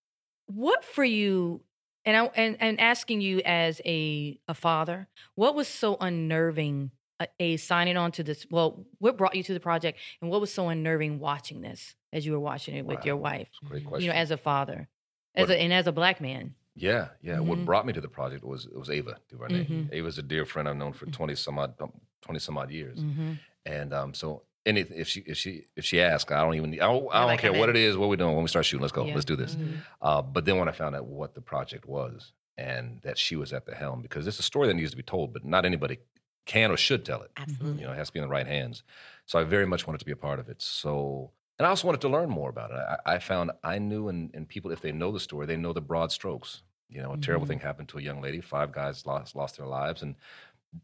[0.47, 1.61] what for you,
[2.05, 6.91] and I and, and asking you as a a father, what was so unnerving?
[7.19, 8.45] A, a signing on to this.
[8.51, 12.25] Well, what brought you to the project, and what was so unnerving watching this as
[12.27, 13.23] you were watching it with your Wow.
[13.31, 13.47] wife?
[13.65, 14.05] Great question.
[14.05, 14.87] You know, as a father,
[15.33, 16.53] as What- a, and as a black man.
[16.75, 17.39] Yeah, yeah.
[17.39, 17.65] What Mhm.
[17.65, 19.65] brought me to the project was it was Ava DuVernay.
[19.65, 19.93] Mhm.
[19.93, 21.73] Ava's a dear friend I've known for twenty some odd
[22.21, 23.31] twenty some odd years, Mm-hmm.
[23.65, 26.77] and um, so any if she if she if she asks, I don't even I
[26.77, 28.81] don't, I don't like, care what it is, what we're doing when we start shooting.
[28.81, 29.13] Let's go, Yeah.
[29.15, 29.55] let's do this.
[29.55, 29.77] Mhm.
[30.01, 33.53] Uh, but then when I found out what the project was and that she was
[33.53, 35.97] at the helm, because it's a story that needs to be told, but not anybody
[36.45, 37.31] can or should tell it.
[37.37, 37.81] Absolutely.
[37.81, 38.83] You know, it has to be in the right hands.
[39.25, 40.61] So I very much wanted to be a part of it.
[40.61, 42.77] So, and I also wanted to learn more about it.
[43.05, 45.73] I, I found I knew, and, and people, if they know the story, they know
[45.73, 46.61] the broad strokes.
[46.89, 47.49] You know, a terrible Mhm.
[47.49, 48.39] thing happened to a young lady.
[48.39, 50.15] Five guys lost lost their lives, and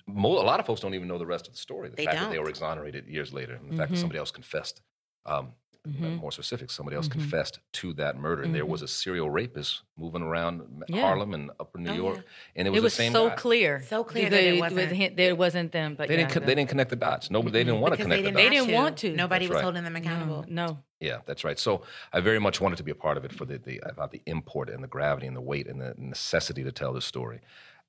[0.08, 1.90] mo- a lot of folks don't even know the rest of the story.
[1.90, 4.02] The They fact that they were exonerated years later, and the fact that Mhm.
[4.02, 4.82] somebody else confessed.
[5.26, 5.54] Um,
[5.86, 6.22] Mhm.
[6.22, 7.12] More specific, somebody else Mhm.
[7.12, 8.70] confessed to that murder, and there Mhm.
[8.70, 11.02] was a serial rapist moving around Yeah.
[11.02, 12.24] Harlem and Upper New Oh, York, yeah.
[12.56, 13.36] and it It was, was, the same so guy.
[13.36, 15.96] clear, So clear Because that it was wasn't- him- that it wasn't them.
[15.96, 16.30] But They didn't.
[16.32, 17.30] yeah, the- They didn't connect the dots.
[17.30, 17.52] Nobody.
[17.52, 18.44] They didn't want to connect they the didn't, dots.
[18.50, 19.14] They didn't want to.
[19.14, 19.64] Nobody That's was right.
[19.64, 20.46] holding them accountable.
[20.48, 20.84] No, no.
[21.02, 21.60] Yeah, that's right.
[21.60, 24.12] So I very much wanted to be a part of it for the, the about
[24.12, 27.42] the import and the gravity and the weight and the necessity to tell this story.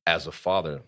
[0.05, 0.83] As a father,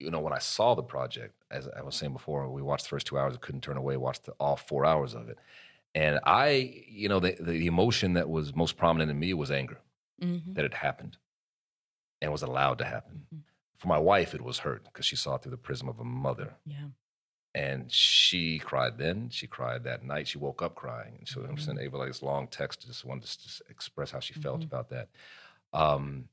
[0.00, 2.88] you know, when I saw the project, as I was saying before, we watched the
[2.90, 5.38] first two hours, I couldn't turn away, watched the, all four hours of it.
[5.94, 9.78] And I, you know, the, the emotion that was most prominent in me was anger
[10.22, 10.54] Mhm.
[10.54, 11.16] that it happened
[12.22, 13.26] and was allowed to happen.
[13.34, 13.40] Mhm.
[13.78, 16.04] For my wife, it was hurt because she saw it through the prism of a
[16.04, 16.88] mother Yeah.
[17.54, 19.28] and she cried then.
[19.30, 20.28] She cried that night.
[20.28, 21.16] She woke up crying.
[21.18, 21.60] And so I Mhm.
[21.60, 24.64] sent Ava like this long text, just wanted to s- express how she felt Mhm.
[24.66, 25.08] about that.
[25.72, 26.28] Um,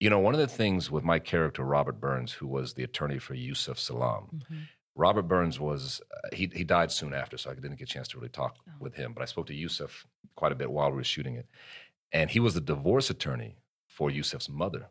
[0.00, 3.18] you know, one of the things with my character, Robert Burns, who was the attorney
[3.18, 4.68] for Yusef Salaam, Mhm.
[4.94, 8.08] Robert Burns was, uh, he, he died soon after, so I didn't get a chance
[8.08, 8.72] to really talk Oh.
[8.80, 9.12] with him.
[9.12, 11.46] But I spoke to Yusef quite a bit while we were shooting it.
[12.12, 13.56] And he was the divorce attorney
[13.86, 14.88] for Yusef's mother.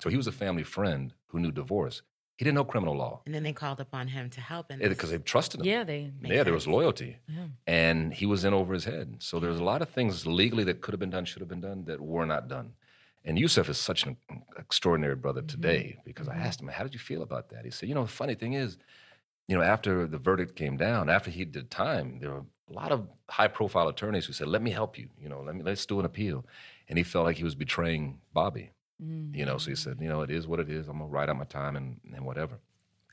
[0.00, 2.02] So he was a family friend who knew divorce.
[2.36, 4.68] He didn't know criminal law And then they called upon him to help.
[4.68, 5.66] Because they trusted him.
[5.66, 6.12] Yeah, they.
[6.22, 7.46] Yeah, there was loyalty Yeah.
[7.66, 9.16] and he was in over his head.
[9.22, 11.62] So there's a lot of things legally that could have been done, should have been
[11.62, 12.74] done, that were not done.
[13.26, 14.16] And Yusef is such an
[14.56, 15.48] extraordinary brother Mhm.
[15.48, 16.44] today because I Mhm.
[16.46, 18.52] asked him, "How did you feel about that?" He said, "You know, the funny thing
[18.52, 18.78] is,
[19.48, 22.92] you know, after the verdict came down, after he did time, there were a lot
[22.92, 25.10] of high-profile attorneys who said, "Let me help you.
[25.18, 26.46] You know, let me let's do an appeal."
[26.88, 28.70] And he felt like he was betraying Bobby.
[28.98, 30.88] You know, so he said, "You know, it is what it is.
[30.88, 32.58] I'm gonna ride out my time and and whatever."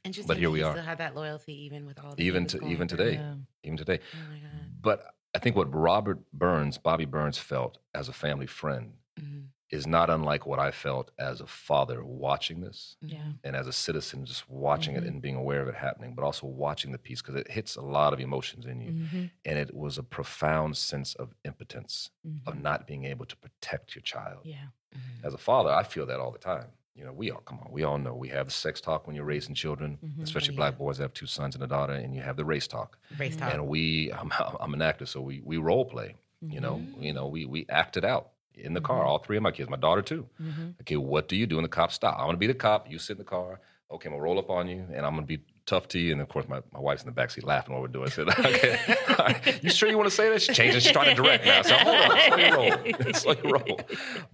[0.05, 0.27] Interesting.
[0.27, 0.73] but here we are.
[0.73, 2.13] Still have that loyalty even with all.
[2.17, 3.13] Even to- even today.
[3.15, 3.35] Yeah.
[3.63, 4.81] Even today, Oh my god.
[4.81, 9.47] But I think what Robert Burns, Bobby Burns, felt as a family friend Mhm.
[9.73, 13.31] Is not unlike what I felt as a father watching this Yeah.
[13.43, 14.97] and as a citizen just watching Mhm.
[14.99, 17.75] it and being aware of it happening, but also watching the piece because it hits
[17.75, 18.91] a lot of emotions in you.
[18.91, 19.31] Mhm.
[19.45, 22.11] And it was a profound sense of impotence,
[22.45, 22.61] of Mhm.
[22.61, 24.41] not being able to protect your child.
[24.45, 24.67] Yeah.
[24.95, 25.25] Mhm.
[25.25, 26.69] As a father, I feel that all the time.
[26.95, 29.15] You know, we all come on, we all know we have the sex talk when
[29.15, 30.21] you're raising children, Mhm.
[30.21, 32.45] especially Oh, black boys that have two sons and a daughter, and you have the
[32.45, 32.99] race talk.
[33.17, 33.51] Race talk.
[33.51, 36.15] And we, I'm, I'm an actor, so we we role play.
[36.41, 39.03] You know, you know, we we act it out in the car.
[39.03, 39.07] Mhm.
[39.07, 40.27] All three of my kids, my daughter too.
[40.41, 40.75] Mhm.
[40.81, 41.57] Okay, what do you do?
[41.57, 42.17] And the cop stop.
[42.19, 42.89] I'm gonna be the cop.
[42.89, 43.59] You sit in the car.
[43.91, 46.11] Okay, I'm gonna roll up on you, and I'm gonna be tough to you?
[46.11, 48.11] And of course, my, my wife's in the backseat laughing while we're doing it.
[48.11, 48.79] I said, okay,
[49.17, 49.63] right.
[49.63, 50.41] you sure you want to say that?
[50.41, 50.81] She's changing.
[50.81, 51.61] She's trying to direct now.
[51.61, 53.13] So hold on, slow your roll.
[53.13, 53.79] slow your roll.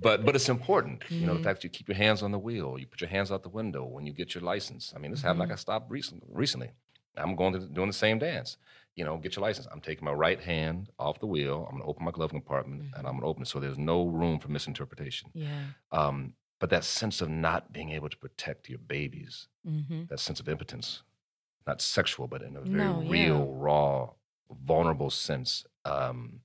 [0.01, 1.03] But, but it's important.
[1.09, 1.43] You know, the Mhm.
[1.43, 3.49] fact that you keep your hands on the wheel, you put your hands out the
[3.49, 4.91] window when you get your license.
[4.95, 6.27] I mean, this happened like I stopped recently.
[6.31, 6.71] recently.
[7.19, 8.57] I'm going to doing the same dance.
[8.95, 9.67] You know, get your license.
[9.71, 11.65] I'm taking my right hand off the wheel.
[11.69, 13.77] I'm going to open my glove compartment and I'm going to open it so there's
[13.77, 15.31] no room for misinterpretation.
[15.33, 15.63] Yeah.
[15.91, 20.03] Um, but that sense of not being able to protect your babies, Mm-hmm.
[20.09, 21.03] that sense of impotence,
[21.67, 23.09] not sexual, but in a very No, yeah.
[23.09, 24.09] real, raw,
[24.65, 26.41] vulnerable sense, um,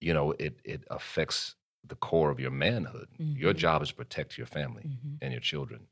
[0.00, 1.54] you know, it, it affects
[1.86, 3.08] the core of your manhood.
[3.18, 3.56] Your Mhm.
[3.58, 5.14] job is to protect your family Mm-hmm.
[5.22, 5.86] and your children.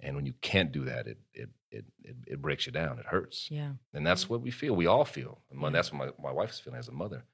[0.00, 2.98] And when you can't do that, it, it, it, it, it breaks you down.
[2.98, 3.50] It hurts.
[3.50, 3.72] Yeah.
[3.94, 4.74] And that's what we feel.
[4.74, 5.40] We all feel.
[5.50, 7.24] And when- that's what my, my wife's feeling as a mother.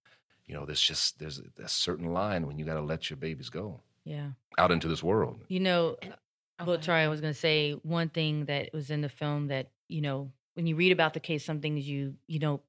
[0.47, 3.49] You know, there's just there's a certain line when you got to let your babies
[3.49, 4.29] go Yeah.
[4.59, 5.41] out into this world.
[5.49, 5.97] You know,
[6.59, 9.47] well, go Troy, I was going to say one thing that was in the film
[9.49, 12.61] that you know when you read about the case, some things you you don't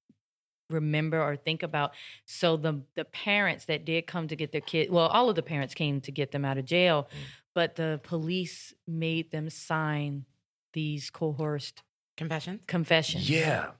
[0.69, 1.91] remember or think about.
[2.25, 5.43] So the the parents that did come to get their kid, well, all of the
[5.43, 7.17] parents came to get them out of jail, Mm.
[7.53, 10.25] but the police made them sign
[10.75, 11.81] these coerced
[12.17, 12.61] Confessions.
[12.67, 13.27] confessions.
[13.29, 13.71] Yeah.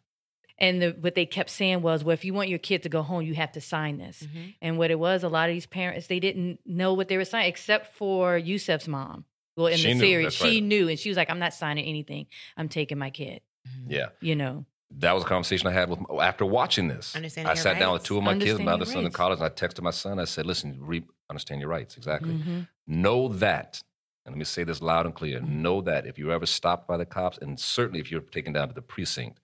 [0.58, 3.02] And the, what they kept saying was, well, if you want your kid to go
[3.02, 4.24] home, you have to sign this.
[4.24, 4.56] Mhm.
[4.62, 7.26] And what it was, a lot of these parents, they didn't know what they were
[7.26, 9.26] signing, except for Yusef's mom.
[9.58, 10.64] Well, in She the series, that's she right.
[10.64, 12.28] knew, and she was like, "I'm not signing anything.
[12.58, 13.86] I'm taking my kid." Mhm.
[13.92, 14.08] Yeah.
[14.22, 17.16] You know, That was a conversation I had with after watching this.
[17.16, 19.12] Understanding I your sat down with two of my kids, my Understanding other son in
[19.12, 20.20] college, and I texted my son.
[20.20, 22.34] I said, "Listen, re- understand your rights exactly.
[22.34, 22.68] Mhm.
[22.88, 23.82] Know that."
[24.26, 25.40] And let me say this loud and clear.
[25.42, 28.68] Know that if you're ever stopped by the cops, and certainly if you're taken down
[28.70, 29.40] to the precinct,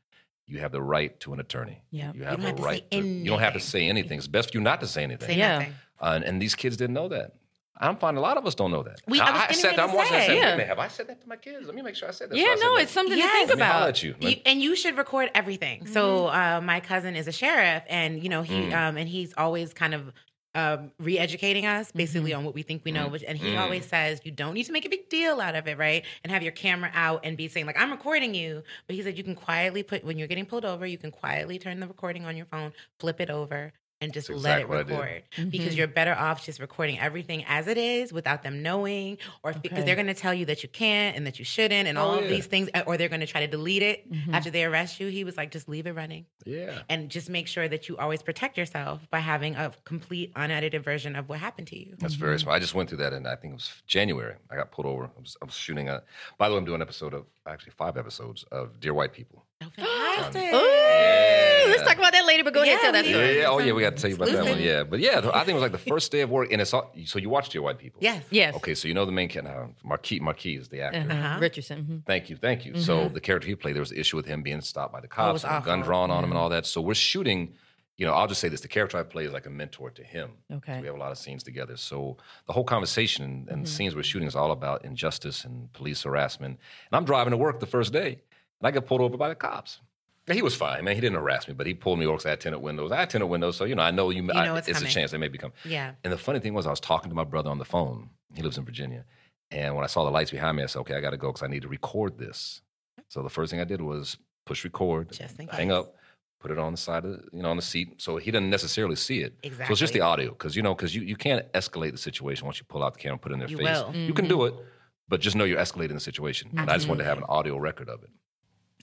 [0.48, 1.82] you have the right to an attorney.
[1.92, 2.12] Yeah.
[2.14, 2.98] You have don't a have to say right to.
[2.98, 3.60] You don't have to anything.
[3.70, 4.18] say anything.
[4.18, 5.30] It's best for you not to say anything.
[5.30, 5.60] Say Yeah.
[5.60, 5.74] nothing.
[6.02, 7.34] Uh, and, and these kids didn't know that.
[7.80, 9.02] I'm finding a lot of us don't know that.
[9.08, 10.16] We- I was I, sat ready there, to I'm watching.
[10.16, 10.42] I said, Yeah.
[10.46, 11.66] "Wait minute, have I said that to my kids?
[11.68, 12.82] Let me make sure I said that." Yeah, I said no, that.
[12.84, 13.32] it's something Yes.
[13.32, 13.90] to think Let me about.
[13.90, 14.16] at you.
[14.20, 15.88] You, and you should record everything.
[15.88, 18.74] So uh, my cousin is a sheriff, and you know he Mm.
[18.74, 20.12] um, and he's always kind of
[20.56, 21.98] um, re-educating us Mm-hmm.
[21.98, 23.08] basically on what we think we know.
[23.08, 23.12] Mm.
[23.12, 23.60] Which, and he Mm.
[23.60, 26.04] always says you don't need to make a big deal out of it, right?
[26.24, 28.64] And have your camera out and be saying like I'm recording you.
[28.88, 31.58] But he said you can quietly put when you're getting pulled over, you can quietly
[31.60, 33.74] turn the recording on your phone, flip it over.
[34.02, 35.78] And just That's let exactly it record because Mhm.
[35.78, 39.86] you're better off just recording everything as it is without them knowing, or because Okay.
[39.86, 42.16] they're going to tell you that you can't and that you shouldn't, and Oh, all
[42.18, 42.24] yeah.
[42.24, 44.34] of these things, or they're going to try to delete it Mhm.
[44.34, 46.82] after they arrest you, he was like, just leave it running Yeah.
[46.90, 51.16] and just make sure that you always protect yourself by having a complete unedited version
[51.16, 51.96] of what happened to you.
[52.00, 52.56] That's very smart.
[52.56, 54.36] I just went through that, and I think it was January.
[54.50, 55.12] I got pulled over.
[55.16, 56.02] I was, I was shooting a.
[56.40, 59.46] By the way, I'm doing an episode of actually five episodes of Dear White People.
[59.64, 60.42] Oh, fantastic.
[60.42, 61.64] Ooh, Yeah.
[61.68, 62.44] let's talk about that later.
[62.44, 63.38] But go ahead, Yeah, tell that we Yeah, story.
[63.40, 63.46] yeah.
[63.50, 63.72] Oh, yeah.
[63.74, 64.60] We got to tell you about that one.
[64.62, 66.74] Yeah, but yeah, I think it was like the first day of work, and it's
[66.74, 66.92] all.
[67.06, 68.00] So you watched Dear White People?
[68.04, 68.24] Yes.
[68.32, 68.56] Yes.
[68.56, 70.20] Okay, so you know the main character, Marquis.
[70.20, 71.00] Marquis is the actor.
[71.02, 71.14] Uh-huh.
[71.14, 71.40] Uh-huh.
[71.40, 71.84] Richardson.
[71.90, 72.06] mhm.
[72.06, 72.76] Thank you, thank you.
[72.76, 73.14] So Mhm.
[73.14, 75.44] the character he played, there was an issue with him being stopped by the cops,
[75.44, 76.66] and a gun drawn on him, and all that.
[76.66, 77.54] So we're shooting.
[77.98, 80.04] You know, I'll just say this: the character I play is like a mentor to
[80.04, 80.32] him.
[80.52, 80.80] Okay.
[80.80, 81.78] We have a lot of scenes together.
[81.78, 83.68] So the whole conversation and, and Mhm.
[83.68, 86.54] scenes we're shooting is all about injustice and police harassment.
[86.90, 88.22] And I'm driving to work the first day,
[88.62, 89.80] and I got pulled over by the cops.
[90.28, 90.94] And he was fine, man.
[90.96, 92.92] He didn't harass me, but he pulled me over 'cause I had tinted windows.
[92.92, 94.24] I had tinted windows, so you know I know you.
[94.24, 95.52] You I- it's it's a chance they may become.
[95.66, 95.94] Yeah.
[96.04, 98.12] And the funny thing was, I was talking to my brother on the phone.
[98.34, 99.04] He lives in Virginia,
[99.50, 101.30] and when I saw the lights behind me, I said, "Okay, I got to go
[101.30, 102.62] because I need to record this."
[103.10, 105.18] So the first thing I did was push record,
[105.52, 105.96] hang up,
[106.40, 108.50] put it on the side of the, you know on the seat, so he doesn't
[108.50, 109.34] necessarily see it.
[109.44, 109.66] Exactly.
[109.66, 112.46] So it's just the audio, because you know, because you, you can't escalate the situation
[112.46, 113.68] once you pull out the camera and put it in their You face.
[113.68, 113.96] will.
[113.96, 114.60] You can do mm-hmm.
[114.60, 114.66] it,
[115.10, 116.52] but just know you're escalating the situation.
[116.56, 117.32] And I just wanted to have mm-hmm.
[117.32, 118.10] an audio record of it.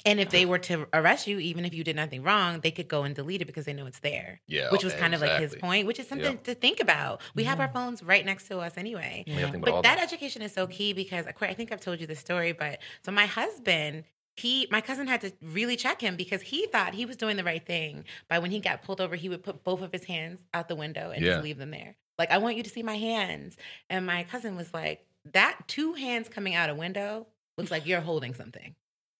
[0.04, 2.88] And if they were to arrest you, even if you did nothing wrong, they could
[2.88, 4.40] go and delete it because they know it's there.
[4.46, 6.44] Yeah, Which was kind of like his point, which is something Yep.
[6.44, 7.20] to think about.
[7.34, 9.24] We have our phones right next to us anyway.
[9.26, 11.72] I mean, I think about But all that education is so key because I think
[11.72, 14.04] I've told you the story, but so my husband,
[14.36, 17.42] he my cousin had to really check him because he thought he was doing the
[17.44, 20.44] right thing by when he got pulled over, he would put both of his hands
[20.54, 21.32] out the window and Yeah.
[21.32, 21.96] just leave them there.
[22.18, 23.56] Like, I want you to see my hands.
[23.90, 28.00] And my cousin was like, That two hands coming out a window looks like you're
[28.00, 28.74] holding something.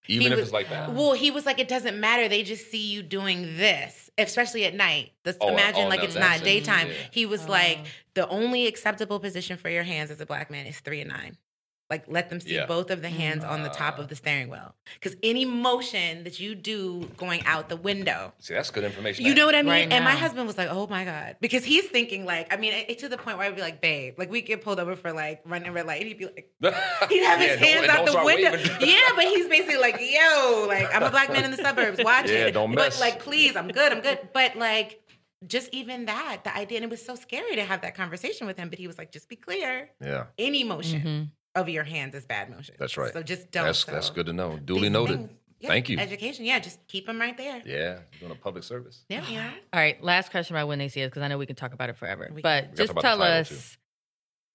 [0.09, 0.93] Even he if was- it's like that.
[0.95, 2.29] Well, he was like, it doesn't matter.
[2.29, 5.13] They just see you doing this, especially at night.
[5.23, 6.89] This, Oh, uh, imagine oh, like now it's not daytime.
[6.89, 6.95] Yeah.
[7.11, 7.79] He was like,
[8.15, 11.37] the only acceptable position for your hands as a black man is three and nine.
[11.91, 12.67] Like, let them see Yeah.
[12.67, 14.03] both of the hands on the top Ah.
[14.03, 14.75] of the steering wheel.
[14.95, 19.25] Because any motion that you do going out the window, See, that's good information.
[19.25, 19.71] you know what I mean?
[19.73, 22.75] Right and my husband was like, "Oh my god," because he's thinking like, I mean,
[22.75, 24.97] it, it to the point where I'd be like, "Babe," like we get pulled over
[24.97, 26.51] for like running red light, and he'd be like,
[27.09, 28.51] he'd have his Yeah, don't- hands out the window.
[28.85, 31.99] yeah, but he's basically like, "Yo, like I'm a black man in the suburbs.
[32.05, 33.01] Watch Yeah, it." don't But mess.
[33.01, 33.93] like, please, I'm good.
[33.93, 34.19] I'm good.
[34.35, 35.01] But like.
[35.47, 38.59] Just even that, the idea, and it was so scary to have that conversation with
[38.59, 38.71] him.
[38.71, 41.31] But he was like, "Just be clear, yeah, any motion Mhm.
[41.63, 42.75] Of your hands is bad motion.
[42.79, 43.13] That's right.
[43.13, 43.65] So just don't.
[43.67, 44.59] that's so that's good to know.
[44.59, 45.17] Duly these noted.
[45.19, 45.99] things- Yeah, Thank you.
[45.99, 46.45] Education.
[46.45, 47.63] Yeah, just keep them right there.
[47.67, 49.05] Yeah, doing a public service.
[49.09, 49.51] Yeah, you know.
[49.73, 51.73] All right, last question about when they see us because I know we can talk
[51.75, 52.31] about it forever.
[52.33, 52.71] We but can.
[52.71, 53.77] We gotta just tell the title, us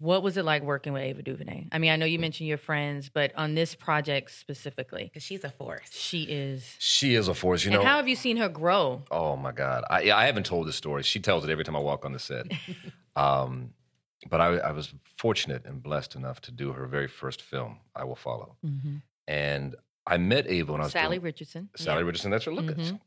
[0.04, 1.68] what was it like working with Ava DuVernay?
[1.72, 5.46] I mean, I know you mentioned your friends, but on this project specifically, Because she's
[5.46, 5.92] a force.
[5.94, 6.76] she is.
[6.80, 7.88] She is a force, you and know.
[7.88, 9.04] how have you seen her grow?
[9.12, 11.04] Oh my God, I, yeah, I haven't told this story.
[11.04, 12.48] She tells it every time I walk on the set.
[13.16, 13.70] um,
[14.30, 18.04] but I, I was fortunate and blessed enough to do her very first film, I
[18.04, 18.58] Will Follow,
[19.28, 21.70] and I met Ava when I was Salli doing, Richardson.
[21.78, 22.06] Salli Yeah.
[22.06, 22.32] Richardson.
[22.32, 22.52] That's her.
[22.54, 23.00] Look Mhm.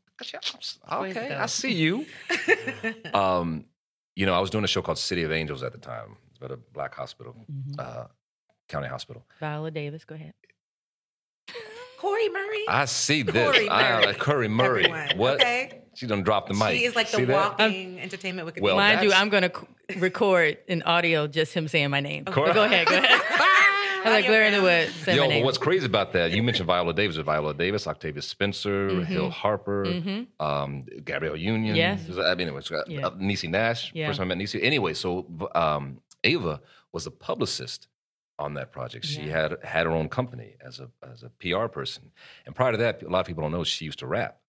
[0.91, 1.35] Okay.
[1.35, 2.05] I see you.
[3.13, 3.65] um,
[4.15, 6.17] you know, I was doing a show called City of Angels at the time.
[6.29, 7.79] It's about a black hospital, Mhm.
[7.79, 8.07] uh,
[8.67, 9.23] county hospital.
[9.39, 10.33] Viola Davis, go ahead.
[12.29, 12.65] Cori Murray.
[12.67, 13.33] I see this.
[13.33, 14.05] Cori I Murray.
[14.05, 14.85] like Curry Murray.
[14.85, 15.17] Everyone.
[15.17, 15.33] What?
[15.35, 15.81] Okay.
[15.95, 16.77] She done dropped the mic.
[16.77, 17.57] She is like See the that?
[17.59, 19.51] walking entertainment with Well, Mind you, I'm going to
[19.97, 22.25] record an audio just him saying my name.
[22.25, 23.21] Cor- But go ahead, go ahead.
[24.05, 25.07] I'm like Larry in the Woods.
[25.07, 26.31] Yo, my but what's crazy about that?
[26.31, 27.17] You mentioned Viola Davis.
[27.17, 29.05] Viola Davis, Octavia Spencer, Mhm.
[29.05, 30.27] Hill Harper, Mhm.
[30.39, 31.75] um, Gabrielle Union.
[31.75, 32.01] Yes.
[32.15, 33.07] I mean, it was uh, Yeah.
[33.07, 33.91] uh, Niecy Nash.
[33.95, 34.07] Yeah.
[34.07, 34.63] First time I met Niecy.
[34.63, 36.61] Anyway, so um, Ava
[36.93, 37.87] was a publicist
[38.39, 39.05] on that project.
[39.05, 39.41] She Yeah.
[39.41, 42.11] had had her own company as a as a PR person,
[42.45, 44.39] and prior to that, a lot of people don't know she used to rap.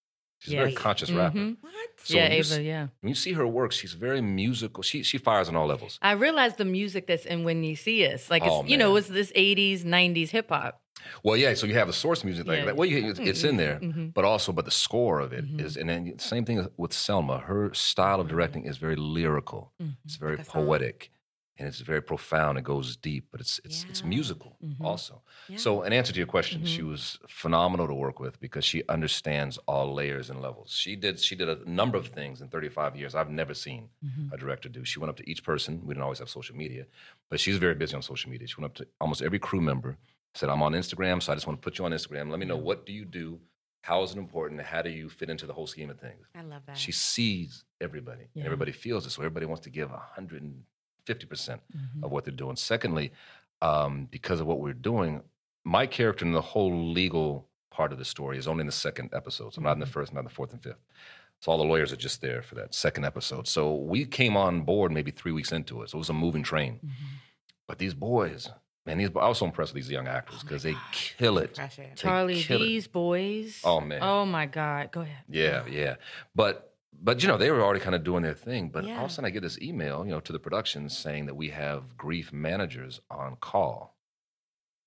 [0.41, 0.79] She's a very Yes.
[0.79, 1.37] conscious rapper.
[1.39, 1.57] Mhm.
[1.61, 1.75] What?
[1.97, 2.87] So yeah, you Ava, s- yeah.
[3.01, 4.83] When you see her work, she's very musical.
[4.85, 5.99] She she fires on all levels.
[6.01, 8.31] I realized the music that's in When You See Us.
[8.31, 8.99] Like, it's, Oh, you know, man.
[8.99, 10.81] it's this 80s, 90s hip hop.
[11.25, 11.55] Well, yeah.
[11.55, 12.65] So you have the source music like Yeah.
[12.67, 12.77] that.
[12.77, 14.13] Well, you, it's, it's in there, Mhm.
[14.15, 15.81] but also, but the score of it is, Mhm.
[15.81, 17.39] and then same thing with Selma.
[17.41, 19.73] Her style of directing is very lyrical.
[19.83, 19.97] Mhm.
[20.05, 20.67] It's very Like a song.
[20.67, 21.11] poetic,
[21.59, 22.57] and it's very profound.
[22.59, 24.07] It goes deep, but it's it's it's Yeah.
[24.09, 24.81] musical Mhm.
[24.85, 25.23] also.
[25.49, 25.57] Yeah.
[25.59, 26.89] So, in answer to your question, she Mhm.
[26.91, 30.71] was phenomenal to work with because she understands all layers and levels.
[30.73, 34.33] She did she did a number of things in 35 years I've never seen Mhm.
[34.33, 34.85] a director do.
[34.85, 35.81] She went up to each person.
[35.87, 36.87] We didn't always have social media,
[37.31, 38.47] but she's very busy on social media.
[38.47, 39.99] She went up to almost every crew member,
[40.35, 42.31] said, I'm on Instagram, so I just want to put you on Instagram.
[42.31, 43.41] Let me know what do you do?
[43.83, 44.61] How is it important?
[44.61, 46.27] How do you fit into the whole scheme of things?
[46.35, 46.77] I love that.
[46.77, 48.23] She sees everybody.
[48.23, 48.45] and Yeah.
[48.45, 49.11] Everybody feels it.
[49.11, 49.91] So everybody wants to give
[51.09, 52.03] 150% Mhm.
[52.05, 52.57] of what they're doing.
[52.57, 53.13] Secondly,
[53.63, 55.23] um, because of what we're doing,
[55.65, 59.11] my character in the whole legal part of the story is only in the second
[59.13, 59.55] episode.
[59.55, 59.91] So I'm not in the Mhm.
[59.91, 60.79] first, not in the fourth and fifth.
[61.41, 63.47] So all the lawyers are just there for that second episode.
[63.47, 65.91] So we came on board maybe three weeks into it.
[65.91, 66.81] So it was a moving train.
[66.85, 66.91] Mhm.
[67.69, 68.51] But these boys,
[68.87, 71.55] man, these I was so impressed with these young actors Oh because they kill it.
[71.55, 71.93] Pressure.
[71.95, 72.67] Charli, kill it.
[72.67, 73.61] these boys.
[73.63, 74.01] Oh, man.
[74.03, 74.91] Oh, my God.
[74.91, 75.25] Go ahead.
[75.29, 75.97] Yeah, yeah.
[76.35, 76.68] But
[77.01, 78.71] but you know, they were already kind of doing their thing.
[78.71, 81.27] But all of a sudden I get this email, you know, to the production saying
[81.27, 83.97] that we have grief managers on call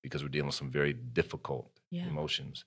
[0.02, 2.06] because we're dealing with some very difficult Yeah.
[2.06, 2.64] emotions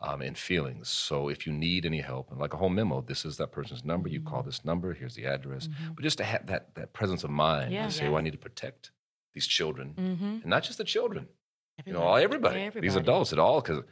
[0.00, 0.88] um, and feelings.
[0.88, 3.84] So if you need any help, and like a whole memo, this is that person's
[3.84, 4.08] number.
[4.08, 4.46] You call Mhm.
[4.46, 4.94] this number.
[4.94, 5.68] Here's the address.
[5.68, 5.94] Mhm.
[5.94, 7.84] But just to have that that presence of mind Yeah.
[7.84, 8.08] and say, Yeah.
[8.10, 8.90] well, I need to protect
[9.32, 10.42] these children, Mhm.
[10.42, 11.28] and not just the children.
[11.86, 13.84] You know, all everybody, these adults, at all, because a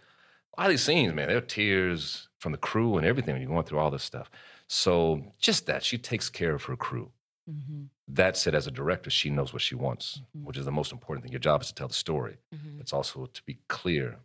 [0.60, 3.50] lot of these scenes, man, there are tears from the crew and everything when you're
[3.50, 4.30] going through all this stuff.
[4.80, 7.10] So just that, she takes care of her crew.
[7.50, 7.88] Mhm.
[8.06, 10.44] That said, as a director, she knows what she wants, Mhm.
[10.44, 11.32] which is the most important thing.
[11.32, 12.36] Your job is to tell the story.
[12.54, 14.20] Mhm, It's also to be clear,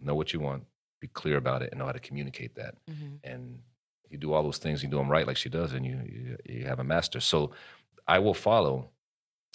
[0.00, 0.66] know what you want,
[0.98, 2.74] be clear about it, and know how to communicate that.
[2.90, 3.20] mhm.
[3.22, 3.62] And
[4.10, 6.36] you do all those things, you do them right like she does, and you you,
[6.44, 7.20] you have a master.
[7.20, 7.52] So
[8.08, 8.90] I will follow.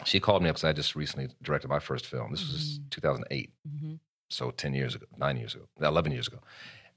[0.05, 2.31] She called me up because I just recently directed my first film.
[2.31, 2.89] This was Mhm.
[2.91, 3.99] 2008 Mhm.
[4.29, 6.41] so 10 years ago, nine years ago, 11 years ago.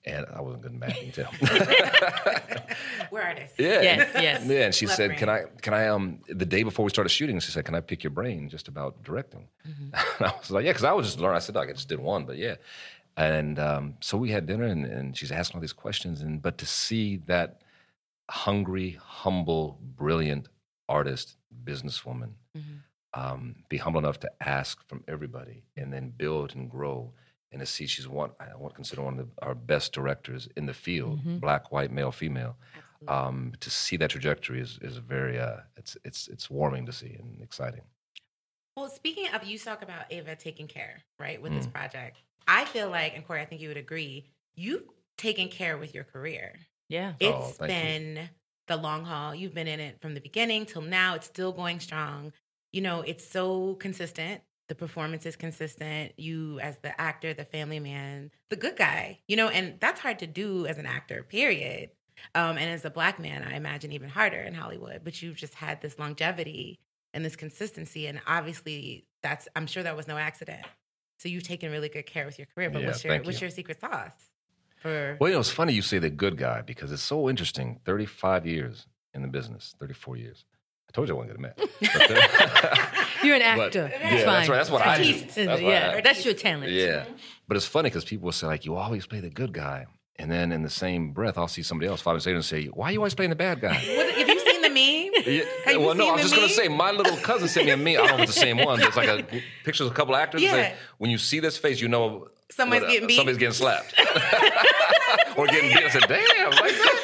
[0.05, 1.33] And I wasn't good at math, you can tell.
[3.13, 3.57] We're artists.
[3.59, 3.83] yeah.
[3.83, 4.45] Yes, yes.
[4.47, 5.45] Yeah, and she Left said, "Can I?
[5.61, 5.87] Can I?
[5.89, 8.67] Um, the day before we started shooting, she said, "Can I pick your brain just
[8.69, 9.93] about directing?" Mhm.
[10.19, 11.37] And I was like, "Yeah," because I was just learning.
[11.37, 12.57] I said, "Doc, I just did one, but yeah."
[13.17, 16.59] And um, so we had dinner, and, and she's asking all these questions, and but
[16.59, 17.61] to see that
[18.31, 20.49] hungry, humble, brilliant
[20.89, 22.63] artist, businesswoman, Mhm.
[23.15, 27.13] um, be humble enough to ask from everybody and then build and grow
[27.53, 30.49] and to see she's one I want to consider one of the, our best directors
[30.57, 31.41] in the field, Mhm.
[31.41, 32.57] black, white, male, female.
[33.09, 37.15] Um, to see that trajectory is is very uh, it's it's it's warming to see
[37.15, 37.83] and exciting.
[38.77, 41.73] Well, speaking of, you talk about Ava taking care, right, with this Mm.
[41.75, 42.23] project.
[42.49, 44.85] I feel like, and Cori, I think you would agree, you've
[45.19, 46.59] taken care with your career.
[46.89, 47.15] Yeah.
[47.21, 47.77] Oh, It's thank you.
[47.77, 48.31] been
[48.69, 49.35] the long haul.
[49.35, 51.15] You've been in it from the beginning till now.
[51.17, 52.33] It's still going strong.
[52.73, 54.43] You know, it's so consistent.
[54.69, 56.13] The performance is consistent.
[56.19, 60.19] You, as the actor, the family man, the good guy, you know, and that's hard
[60.21, 61.91] to do as an actor, period.
[62.35, 65.01] Um, and as a black man, I imagine even harder in Hollywood.
[65.03, 66.79] But you've just had this longevity
[67.13, 68.07] and this consistency.
[68.07, 70.65] And obviously, that's, I'm sure that was no accident.
[71.19, 72.71] So you've taken really good care with your career.
[72.71, 73.45] But Yeah, what's your what's you.
[73.47, 74.13] your secret sauce
[74.77, 77.81] for Well, you know, it's funny you say the good guy because it's so interesting.
[77.85, 80.45] Thirty five years in the business, thirty four years.
[80.93, 81.57] I told you I wasn't math.
[81.81, 82.89] But then-
[83.25, 83.91] You're an But- actor.
[83.93, 84.57] yeah, It's that's right.
[84.57, 85.21] That's what I do.
[85.47, 86.71] That's yeah, I- that's your talent.
[86.71, 87.05] Yeah.
[87.49, 89.87] But it's funny because people will say, like, you always play the good guy.
[90.19, 92.67] And then in the same breath, I'll see somebody else five minutes later and say,
[92.67, 95.25] "Why are you always playing the bad guy?" What- Have you seen the meme?
[95.27, 97.77] Yeah, Have you well, no, I'm just gonna say my little cousin sent me a
[97.79, 97.95] meme.
[98.05, 98.79] I don't know if it's the same one.
[98.79, 99.23] But it's like a
[99.65, 100.43] pictures of a couple actors.
[100.43, 100.75] Yeah.
[100.99, 103.17] when you see this face, you know Somebody's what, uh, getting beat.
[103.17, 103.95] Somebody's getting slapped
[105.37, 105.85] or getting beat.
[105.85, 107.02] I said, "Damn!" Like that.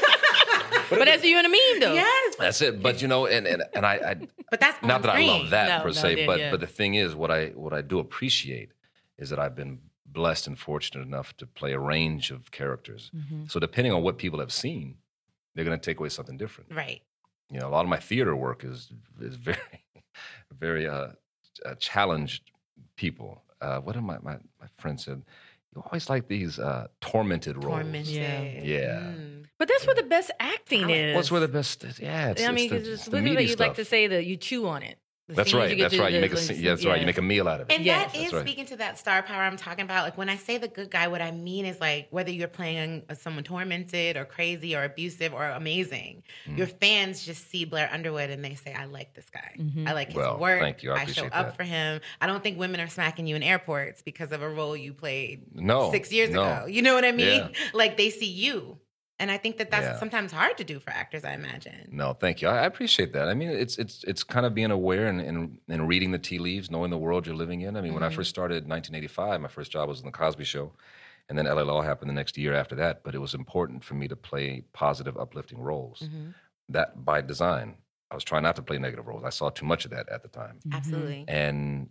[0.90, 1.94] But that's you in a meme though.
[1.94, 2.82] Yes, That's it.
[2.82, 4.14] But you know, and and, and I, I
[4.50, 6.50] but that's not on that I love that No, per no, se, yeah, but yeah.
[6.50, 8.72] but the thing is, what I what I do appreciate
[9.18, 13.10] is that I've been blessed and fortunate enough to play a range of characters.
[13.14, 13.46] Mm-hmm.
[13.48, 14.96] So depending on what people have seen,
[15.54, 16.74] they're going to take away something different.
[16.74, 17.02] Right.
[17.50, 19.58] You know, a lot of my theater work is is very
[20.52, 21.08] very uh,
[21.64, 22.50] uh, challenged
[22.96, 23.42] people.
[23.60, 25.22] Uh, what did my, my my friend said?
[25.74, 27.80] You always like these uh, tormented roles.
[27.82, 28.14] Tormented.
[28.14, 28.62] Yeah.
[28.62, 29.00] Yeah.
[29.00, 29.27] Mm.
[29.58, 31.16] But that's where the best acting like- is.
[31.16, 31.84] What's where the best?
[32.00, 33.84] Yeah, it's, I mean, it's the, because it's it's the literally meaty you'd like to
[33.84, 34.98] say that you chew on it.
[35.26, 35.76] The That's right.
[35.76, 36.10] you That's right.
[36.10, 36.98] You make a like, scene- yeah, that's right.
[37.00, 37.74] You make a meal out of it.
[37.74, 38.12] And Yes.
[38.12, 38.40] that is right.
[38.46, 40.04] speaking to that star power I'm talking about.
[40.04, 43.02] Like when I say the good guy, what I mean is like whether you're playing
[43.12, 46.56] someone tormented or crazy or abusive or amazing, Mm.
[46.56, 49.54] your fans just see Blair Underwood and they say, "I like this guy.
[49.58, 49.86] Mhm.
[49.86, 50.60] I like his Well, work.
[50.60, 50.92] thank you.
[50.92, 51.56] I show appreciate up that.
[51.58, 52.00] for him.
[52.22, 55.42] I don't think women are smacking you in airports because of a role you played
[55.54, 56.40] No, six years no.
[56.42, 56.66] ago.
[56.66, 57.50] You know what I mean?
[57.52, 57.58] Yeah.
[57.74, 58.78] Like they see you."
[59.20, 59.98] And I think that that's Yeah.
[59.98, 61.24] sometimes hard to do for actors.
[61.24, 61.88] I imagine.
[61.90, 62.48] No, thank you.
[62.48, 63.28] I, I appreciate that.
[63.28, 66.38] I mean, it's it's it's kind of being aware and, and and reading the tea
[66.38, 67.76] leaves, knowing the world you're living in.
[67.76, 68.14] I mean, when I Mhm.
[68.14, 70.72] first started in 1985, my first job was in the Cosby Show,
[71.28, 73.02] and then LA Law happened the next year after that.
[73.02, 76.00] But it was important for me to play positive, uplifting roles.
[76.02, 76.34] Mhm.
[76.68, 77.76] That by design.
[78.10, 79.22] I was trying not to play negative roles.
[79.24, 80.60] I saw too much of that at the time.
[80.60, 80.72] Mm-hmm.
[80.76, 81.24] Absolutely.
[81.28, 81.90] And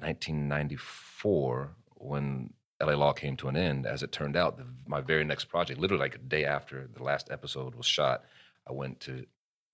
[0.00, 5.24] 1994, when LA Law came to an end, as it turned out, the, my very
[5.24, 8.24] next project, literally like a day after the last episode was shot,
[8.68, 9.26] I went to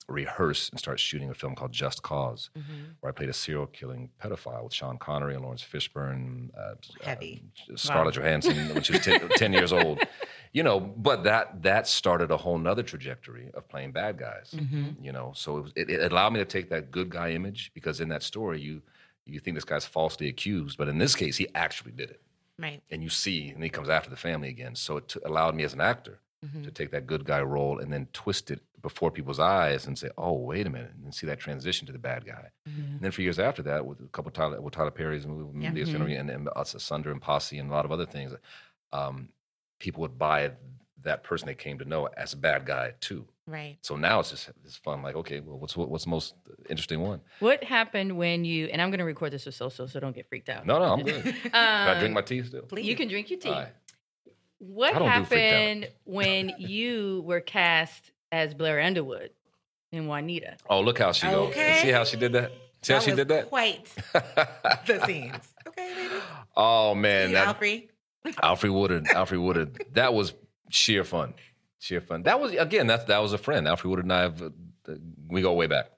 [0.09, 2.94] rehearse and start shooting a film called Just Cause, Mhm.
[3.00, 7.42] where I played a serial killing pedophile with Sean Connery and Laurence Fishburne, uh, Heavy.
[7.72, 10.00] uh, Scarlett Johansson, when she was 10, 10 years old.
[10.52, 14.94] You know, but that that started a whole nother trajectory of playing bad guys Mhm.
[15.04, 17.72] you know so it, was, it, it allowed me to take that good guy image
[17.74, 18.80] because in that story you
[19.26, 22.22] you think this guy's falsely accused but in this case he actually did it
[22.59, 22.82] Right.
[22.90, 25.64] and you see and he comes after the family again so it t- allowed me
[25.64, 26.64] as an actor Mhm.
[26.64, 30.11] to take that good guy role and then twist it before people's eyes and say
[30.16, 32.92] oh wait a minute and see that transition to the bad guy Mhm.
[32.92, 35.59] and then for years after that with a couple of Tyler, with Tyler Perry's movie
[35.61, 35.70] Yeah.
[35.72, 36.20] Mhm.
[36.20, 38.32] And, and us Asunder and Posse and a lot of other things
[38.92, 39.28] um,
[39.78, 40.52] people would buy
[41.02, 43.78] that person they came to know as a bad guy too Right.
[43.80, 45.03] so now it's just it's fun.
[45.03, 46.34] Like, okay, well, what's what's the most
[46.68, 47.20] interesting one?
[47.38, 48.66] What happened when you?
[48.66, 50.66] And I'm going to record this with Soso, so don't get freaked out.
[50.66, 51.22] No, no, I'm good.
[51.42, 52.62] Can I Um, drink my tea still?
[52.62, 52.84] Please.
[52.86, 53.49] You can drink your tea.
[53.51, 53.72] All right.
[54.59, 55.61] What I don't do freaked out.
[55.61, 59.30] happened when you were cast as Blair Underwood
[59.92, 60.57] in Juanita?
[60.68, 61.51] Oh, look how she goes.
[61.51, 61.78] Okay.
[61.82, 62.51] See how she did that?
[62.82, 63.49] See how That she was did that?
[63.49, 65.55] Quite the scenes.
[65.68, 66.20] Okay, ladies.
[66.57, 67.88] oh man, See, that Alfre.
[68.42, 69.84] Alfre Woodard, Alfre Woodard.
[69.92, 70.34] That was
[70.70, 71.34] sheer fun,
[71.79, 72.22] sheer fun.
[72.24, 72.87] That was again.
[72.89, 73.66] That that was a friend.
[73.66, 74.51] Alfre Woodard and I have uh,
[75.29, 75.91] we go way back.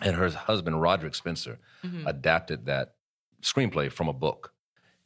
[0.00, 2.06] And her husband Roderick Spencer Mhm.
[2.08, 2.94] adapted that
[3.42, 4.52] screenplay from a book,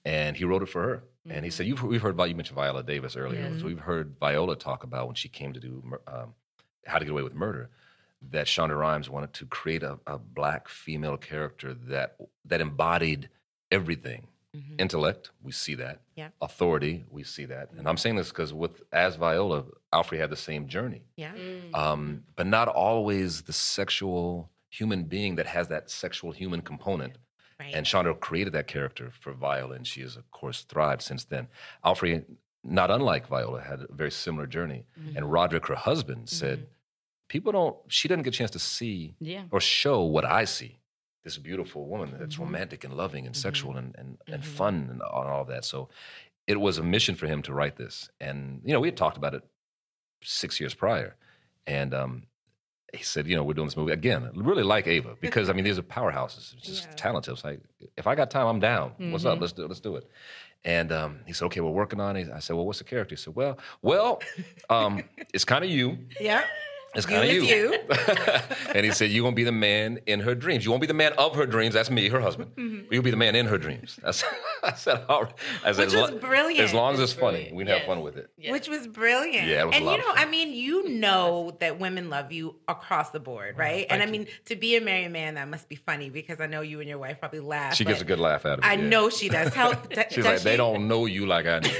[0.05, 1.05] and he wrote it for her.
[1.29, 3.41] And he said, "You've we've heard about you mentioned Viola Davis earlier.
[3.41, 3.61] Yes.
[3.61, 6.35] So we've heard Viola talk about when she came to do um,
[6.87, 7.69] How to Get Away with Murder,
[8.31, 13.29] that Shonda Rhimes wanted to create a, a black female character that that embodied
[13.73, 14.29] everything.
[14.57, 14.81] Mhm.
[14.81, 16.01] Intellect, we see that.
[16.15, 16.31] Yeah.
[16.41, 17.71] Authority, we see that.
[17.73, 21.35] And I'm saying this because with as Viola, Alfre had the same journey Yeah.
[21.75, 27.17] um, but not always the sexual human being that has that sexual human component.
[27.61, 27.75] Right.
[27.75, 31.49] And Shonda created that character for Viola, and she has, of course, thrived since then.
[31.85, 32.25] Alfre,
[32.63, 34.85] not unlike Viola, had a very similar journey.
[35.01, 35.17] Mhm.
[35.17, 36.67] And Roderick, her husband, said, Mhm.
[37.29, 39.45] People don't, she doesn't get a chance to see Yeah.
[39.51, 40.79] or show what I see.
[41.27, 42.43] This beautiful woman that's Mhm.
[42.47, 43.39] romantic and loving and Mhm.
[43.39, 44.47] sexual and, and, and Mhm.
[44.47, 45.65] fun and all, of that.
[45.65, 45.89] So
[46.47, 48.09] it was a mission for him to write this.
[48.21, 49.43] And, you know, we had talked about it
[50.23, 51.17] six years prior.
[51.67, 52.29] And um,
[52.95, 54.31] he said, you know, we're doing this movie again.
[54.37, 56.93] Really like Ava because I mean, these are powerhouses, just Yeah.
[56.95, 57.33] talented.
[57.35, 57.59] It's like,
[57.97, 58.93] if I got time, I'm down.
[59.11, 59.39] What's up?
[59.39, 59.41] Mhm.
[59.41, 59.69] Let's do it.
[59.69, 60.09] Let's do it.
[60.65, 62.31] And um, he said, okay, we're working on it.
[62.33, 63.17] I said, well, what's the character?
[63.17, 64.23] He said, well, well,
[64.71, 65.03] um,
[65.35, 65.99] it's kind of you.
[66.21, 66.45] yeah.
[66.97, 67.43] It's You kind of you.
[67.45, 67.79] you.
[68.75, 70.65] and he said, You're going to be the man in her dreams.
[70.65, 71.75] You won't be the man of her dreams.
[71.75, 72.51] That's me, her husband.
[72.57, 72.87] Mhm.
[72.91, 73.99] You'll be the man in her dreams.
[74.05, 74.29] I said,
[74.63, 75.35] I said, All right.
[75.65, 76.61] I said, Which as, was lo- brilliant.
[76.61, 78.31] as long as it's It's funny, we can have fun with it.
[78.39, 78.53] Yeah.
[78.53, 79.47] Which was brilliant.
[79.49, 80.27] Yeah, it was a and lot you of know, fun.
[80.29, 83.87] I mean, you know that women love you across the board, right?
[83.91, 84.25] and I thank you.
[84.25, 86.89] mean, to be a married man, that must be funny because I know you and
[86.89, 87.75] your wife probably laugh.
[87.75, 88.67] She gets a good laugh out of it.
[88.67, 88.89] I yeah.
[88.89, 89.53] know she does.
[89.55, 89.89] Help.
[89.95, 91.71] d- She's does like, They don't know you like I do.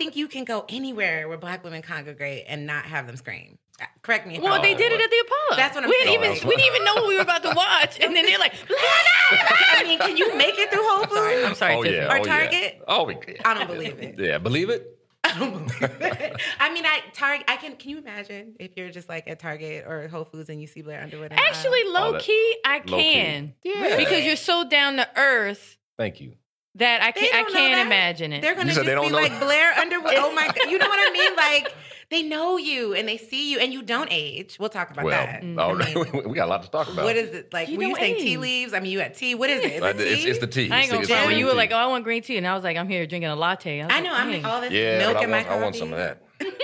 [0.00, 3.06] Because I don't think you can go anywhere where black women congregate and not have
[3.06, 3.58] them scream.
[3.80, 5.56] Uh, Correct me if Well, I'm they did it at the Apollo.
[5.56, 7.52] That's what I'm we didn't even we didn't even know what we were about to
[7.54, 11.46] watch, and then they're like, I mean, can you make it through Whole Foods?
[11.48, 11.74] I'm sorry.
[11.74, 11.96] oh, Tiffany.
[12.02, 12.12] yeah.
[12.14, 12.74] Or oh, Target?
[12.78, 12.84] Yeah.
[12.88, 14.18] Oh, we- I don't believe it.
[14.18, 14.96] Yeah, believe it?
[15.24, 16.40] I don't believe it.
[16.58, 17.44] I mean, I Target.
[17.48, 17.76] I can.
[17.76, 20.82] Can you imagine if you're just like at Target or Whole Foods and you see
[20.82, 21.30] Blair Underwood?
[21.30, 21.48] in the aisle?
[21.48, 23.12] Actually, low key, I low key.
[23.12, 23.96] can Yeah.
[23.96, 26.32] because you're so down to earth Thank you.
[26.76, 27.86] That I can I don't know can't that.
[27.86, 28.42] imagine it.
[28.42, 29.42] they're gonna You just they be don't know like that?
[29.42, 30.14] Blair Underwood.
[30.18, 31.36] Oh my god, you know what I mean?
[31.36, 31.74] Like
[32.10, 34.56] they know you and they see you and you don't age.
[34.58, 35.42] We'll talk about Well, that.
[35.58, 36.12] all I right.
[36.14, 37.04] mean, we got a lot to talk about.
[37.04, 37.68] what is it like?
[37.68, 38.72] You were you don't saying tea leaves?
[38.74, 39.34] I mean, you had tea.
[39.34, 39.72] What is it?
[39.72, 40.28] Is it it's, tea?
[40.30, 40.70] it's the tea.
[40.70, 42.46] I ain't gonna the- front when you were like, "Oh, I want green tea," and
[42.46, 44.12] I was like, "I'm here drinking a latte." was I like, know.
[44.14, 45.92] I'm "Dang." like all this yeah, milk but I in my want, I want some
[45.92, 46.22] of that.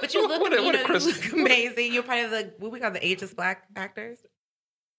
[0.00, 1.92] But you look, What a- you what a know, you look amazing.
[1.92, 4.18] You're part of the what we call the ageless black actors.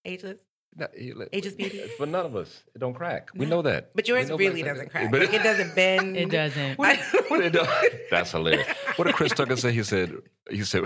[0.05, 0.39] Ageless.
[0.76, 1.80] No, you look- Ages beauty.
[1.97, 3.30] For none of us, it don't crack.
[3.36, 3.91] We know that.
[3.95, 5.11] But yours really doesn't crack.
[5.11, 6.15] But Like, it doesn't bend.
[6.15, 6.78] It doesn't.
[6.78, 6.97] What,
[7.28, 7.67] what it does?
[8.11, 8.67] That's hilarious.
[8.95, 9.72] What did Chris Tucker say?
[9.72, 10.13] He said,
[10.49, 10.84] he said,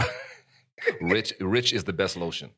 [1.01, 2.51] rich, rich is the best lotion.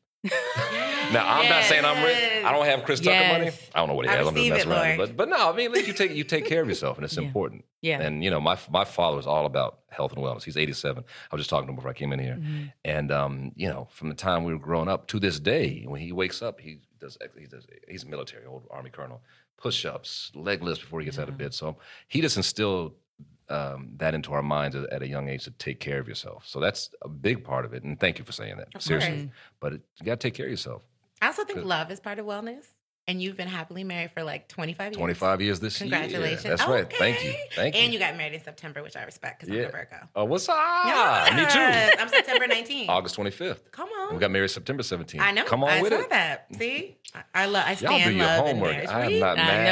[1.12, 2.44] Now I'm not saying I'm rich.
[2.44, 3.50] I don't have Chris Tucker money.
[3.74, 4.26] I don't know what he I has.
[4.26, 4.96] I'm just messing it, around.
[4.98, 7.04] But but no, I mean, at least you take you take care of yourself, and
[7.04, 7.22] it's Yeah.
[7.22, 7.64] important.
[7.82, 8.00] Yeah.
[8.00, 10.42] And you know, my my father was all about health and wellness.
[10.44, 11.04] He's 87.
[11.30, 12.72] I was just talking to him before I came in here, Mhm.
[12.84, 16.00] and um, you know, from the time we were growing up to this day, when
[16.00, 19.22] he wakes up, he does he does he's a military, old army colonel,
[19.58, 21.52] push-ups, leg lifts before he gets out of bed.
[21.54, 21.76] So
[22.08, 22.94] he just instilled
[23.48, 26.44] um, that into our minds at, at a young age to take care of yourself.
[26.46, 27.84] So that's a big part of it.
[27.84, 28.68] And thank you for saying that.
[28.74, 29.28] Of Seriously, course.
[29.60, 30.82] but it, you got to take care of yourself.
[31.20, 32.75] I also think love is part of wellness.
[33.08, 34.96] And you've been happily married for like 25 years.
[34.96, 36.12] 25 years this Congratulations.
[36.44, 36.58] year.
[36.58, 36.58] Congratulations.
[36.60, 36.92] That's right.
[36.98, 37.30] Thank you.
[37.30, 37.40] Okay.
[37.54, 37.80] Thank you.
[37.82, 39.62] And you got married in September, which I respect because Yeah.
[39.62, 39.96] I'm a Virgo.
[40.16, 40.56] Oh, what's up?
[40.86, 41.42] Yes, Me
[41.94, 42.02] too.
[42.02, 42.88] I'm September 19th.
[42.88, 43.70] August 25th.
[43.70, 44.14] Come on.
[44.14, 45.20] we got married September 17th.
[45.20, 45.44] I know.
[45.44, 46.10] Come on I with saw it.
[46.10, 46.46] that.
[46.58, 46.96] See?
[47.14, 47.64] I, I love.
[47.64, 48.88] I stand Y'all do your love homework.
[48.88, 49.20] I am Read.
[49.20, 49.64] not I mad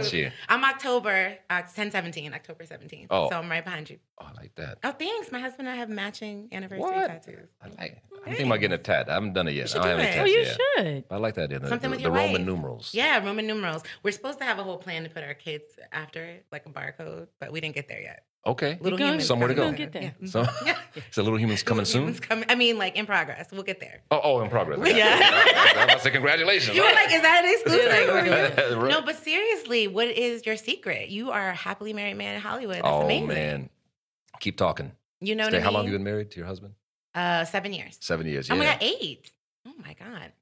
[0.00, 0.04] know.
[0.04, 0.30] at you.
[0.50, 3.06] I'm October uh, 10 17, October 17th.
[3.08, 3.30] Oh.
[3.30, 3.98] So I'm right behind you.
[4.20, 4.78] Oh, I like that.
[4.84, 5.32] Oh, thanks.
[5.32, 7.06] My husband and I have matching anniversary What?
[7.08, 7.48] tattoos.
[7.62, 7.98] I like it.
[8.24, 9.08] I'm thinking about getting a tat.
[9.08, 9.68] I haven't done it yet.
[9.70, 10.22] should I don't do have any it.
[10.22, 10.58] Oh, you yet.
[10.76, 11.04] should.
[11.10, 11.50] I like that.
[11.50, 12.40] The, Something the, with the your Roman wife.
[12.42, 12.81] numerals.
[12.92, 13.82] Yeah, Roman numerals.
[14.02, 16.70] We're supposed to have a whole plan to put our kids after it, like a
[16.70, 18.24] barcode, but we didn't get there yet.
[18.44, 18.76] Okay.
[18.80, 19.26] Little going- humans.
[19.28, 19.76] Somewhere to coming go.
[19.76, 19.84] soon.
[19.86, 20.14] Get there.
[20.20, 20.26] Yeah.
[20.28, 20.76] So, Yeah.
[21.12, 22.02] so little humans coming Little soon.
[22.02, 23.48] humans coming- I mean, like in progress.
[23.52, 24.00] We'll get there.
[24.10, 24.80] Oh, oh, in progress.
[24.80, 25.18] I got Yeah.
[25.84, 25.90] you.
[25.90, 26.76] I was say congratulations.
[26.76, 28.76] You were like, is that an exclusive?
[28.82, 28.90] Right.
[28.90, 31.08] No, but seriously, what is your secret?
[31.10, 32.76] You are a happily married man in Hollywood.
[32.76, 33.28] That's oh amazing.
[33.28, 33.70] man,
[34.40, 34.90] keep talking.
[35.20, 35.74] You know Stay- what I how mean?
[35.74, 36.74] long have you been married to your husband?
[37.14, 37.96] Uh, seven years.
[38.00, 38.50] Seven years.
[38.50, 38.58] Oh Yeah.
[38.60, 39.30] my god, eight.
[39.68, 40.32] Oh my god.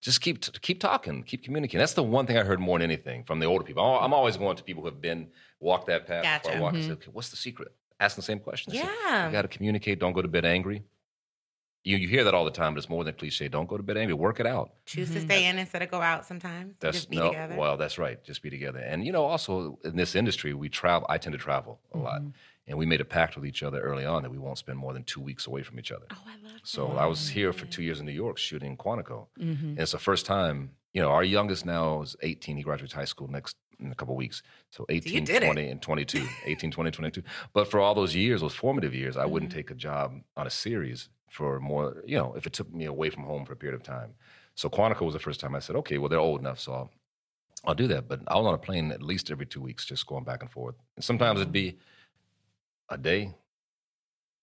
[0.00, 1.78] Just keep keep talking, keep communicating.
[1.80, 3.84] That's the one thing I heard more than anything from the older people.
[3.84, 5.28] I'm I'm always going to people who have been
[5.60, 6.42] walked that path.
[6.42, 6.86] before I walk and Mhm.
[6.86, 7.72] say, okay, what's the secret?
[8.00, 8.72] Asking the same question.
[8.72, 9.26] I say, Yeah.
[9.26, 9.98] You got to communicate.
[9.98, 10.82] Don't go to bed angry.
[11.84, 13.48] You you hear that all the time, but it's more than cliche.
[13.48, 14.14] Don't go to bed angry.
[14.14, 14.70] Work it out.
[14.86, 15.24] Choose to Mhm.
[15.24, 16.76] stay in instead of go out sometimes.
[16.80, 17.28] That's Just be no.
[17.28, 17.56] together.
[17.56, 18.22] Well, that's right.
[18.24, 18.78] Just be together.
[18.80, 21.06] And you know, also in this industry, we travel.
[21.10, 22.32] I tend to travel a lot, Mhm.
[22.70, 24.92] And we made a pact with each other early on that we won't spend more
[24.94, 26.06] than two weeks away from each other.
[26.10, 26.60] oh, I love that.
[26.74, 29.26] So I was here for two years in New York shooting Quantico.
[29.38, 29.62] Mhm.
[29.76, 32.56] And it's the first time, you know, our youngest now is 18.
[32.56, 34.42] He graduates high school next in a couple weeks.
[34.70, 35.46] So 18, did it.
[35.46, 36.26] 20, and 22.
[36.46, 37.22] 18, 20, 22.
[37.52, 39.32] But for all those years, those formative years, I Mm-hmm.
[39.32, 42.84] wouldn't take a job on a series for more, you know, if it took me
[42.86, 44.14] away from home for a period of time.
[44.54, 46.90] So Quantico was the first time I said, okay, well, they're old enough, so I'll,
[47.64, 48.08] I'll do that.
[48.08, 50.50] But I was on a plane at least every two weeks, just going back and
[50.50, 50.74] forth.
[50.96, 51.78] And sometimes it'd be
[52.90, 53.32] a day,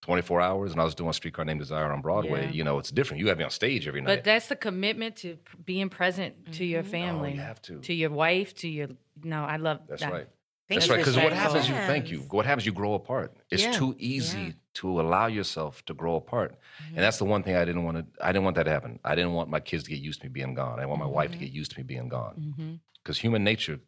[0.01, 2.45] 24 hours, and I was doing Streetcar Named Desire on Broadway.
[2.45, 2.51] Yeah.
[2.51, 3.19] You know, it's different.
[3.19, 4.07] You have me on stage every night.
[4.07, 6.87] But that's the commitment to being present to your Mhm.
[6.87, 7.79] Oh, family, you have to.
[7.81, 8.87] to your wife, to your.
[9.23, 10.11] No, I love That's that.
[10.13, 10.27] right.
[10.69, 10.97] Thank That's right.
[10.97, 12.19] Because what sharing happens, you thank you.
[12.29, 13.33] What happens, you grow apart.
[13.49, 13.71] It's Yeah.
[13.71, 14.51] too easy Yeah.
[14.75, 16.57] to allow yourself to grow apart,
[16.89, 18.25] and that's the one thing I didn't want to.
[18.25, 18.99] I didn't want that to happen.
[19.03, 20.73] I didn't want my kids to get used to me being gone.
[20.73, 21.41] I didn't want my wife to Mhm.
[21.41, 22.35] get used to me being gone.
[22.37, 22.73] Mm-hmm.
[23.01, 23.79] Because human nature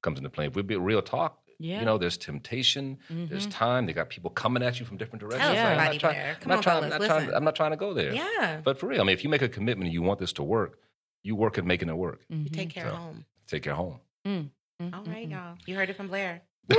[0.00, 0.46] comes into play.
[0.46, 1.78] If we be real talk, Yeah.
[1.80, 3.50] you know, there's temptation, there's Mhm.
[3.52, 3.86] time.
[3.86, 5.42] They got people coming at you from different directions.
[5.44, 5.70] Tell Yeah.
[5.70, 6.28] I'm not trying- there.
[6.34, 7.34] I'm Come not on, trying- fellas, I'm not trying- listen.
[7.36, 8.12] I'm not trying to go there.
[8.12, 8.60] Yeah.
[8.64, 10.42] But for real, I mean, if you make a commitment and you want this to
[10.42, 10.78] work,
[11.22, 12.20] you work at making it work.
[12.28, 13.24] You take care of So- home.
[13.46, 14.00] Take care home.
[14.26, 14.94] Mm-hmm.
[14.94, 15.56] All right, y'all.
[15.66, 16.42] You heard it from Blair.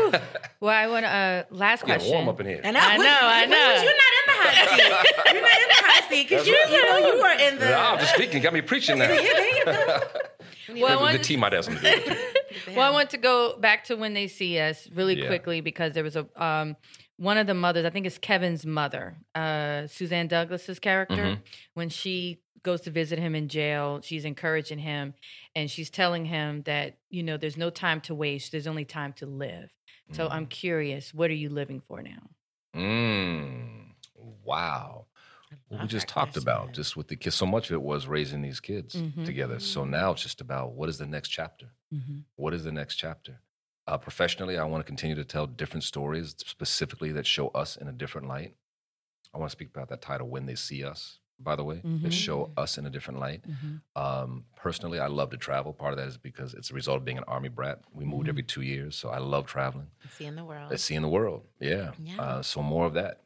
[0.59, 1.11] Well, I want to.
[1.11, 2.13] Uh, last Getting question.
[2.13, 2.61] warm up in here.
[2.63, 2.79] I know.
[2.81, 3.57] I know, I know.
[3.83, 4.77] You're not in the hot seat.
[5.33, 6.71] You're not in the hot seat because you, right.
[6.71, 7.65] you know, you are in the.
[7.65, 8.41] No, I'm just speaking.
[8.41, 9.07] Got me preaching now.
[10.67, 10.85] Yeah, there you go.
[10.85, 12.27] Well, I the wanted- tea might have something to do with it.
[12.75, 15.25] Well, I want to go back to when they see us really Yeah.
[15.25, 16.75] quickly because there was a um,
[17.17, 17.83] one of the mothers.
[17.83, 21.15] I think it's Kevin's mother, uh, Suzzanne Douglas's character.
[21.23, 21.39] Mhm.
[21.73, 25.15] When she goes to visit him in jail, she's encouraging him,
[25.55, 28.51] and she's telling him that you know there's no time to waste.
[28.51, 29.71] There's only time to live.
[30.11, 32.29] So I'm curious, what are you living for now?
[32.75, 33.93] Mm,
[34.43, 35.07] wow.
[35.69, 36.73] What we just talked about, question.
[36.75, 39.25] just with the kids, so much of it was raising these kids Mhm.
[39.25, 39.59] together.
[39.59, 41.69] So now it's just about what is the next chapter?
[41.93, 42.19] Mm-hmm.
[42.35, 43.41] What is the next chapter?
[43.87, 47.87] Uh, professionally, I want to continue to tell different stories, specifically that show us in
[47.87, 48.55] a different light.
[49.33, 51.19] I want to speak about that title, When They See Us.
[51.39, 52.03] by the way, Mhm.
[52.03, 53.41] that show us in a different light.
[53.41, 53.81] Mhm.
[53.97, 55.73] Um, personally, I love to travel.
[55.73, 57.81] Part of that is because it's a result of being an army brat.
[57.91, 59.91] We moved every two years, so I love traveling.
[60.11, 60.79] Seeing the world.
[60.79, 61.45] Seeing the world.
[61.59, 61.93] Yeah.
[61.99, 62.21] Yeah.
[62.21, 63.23] Uh, so more of that.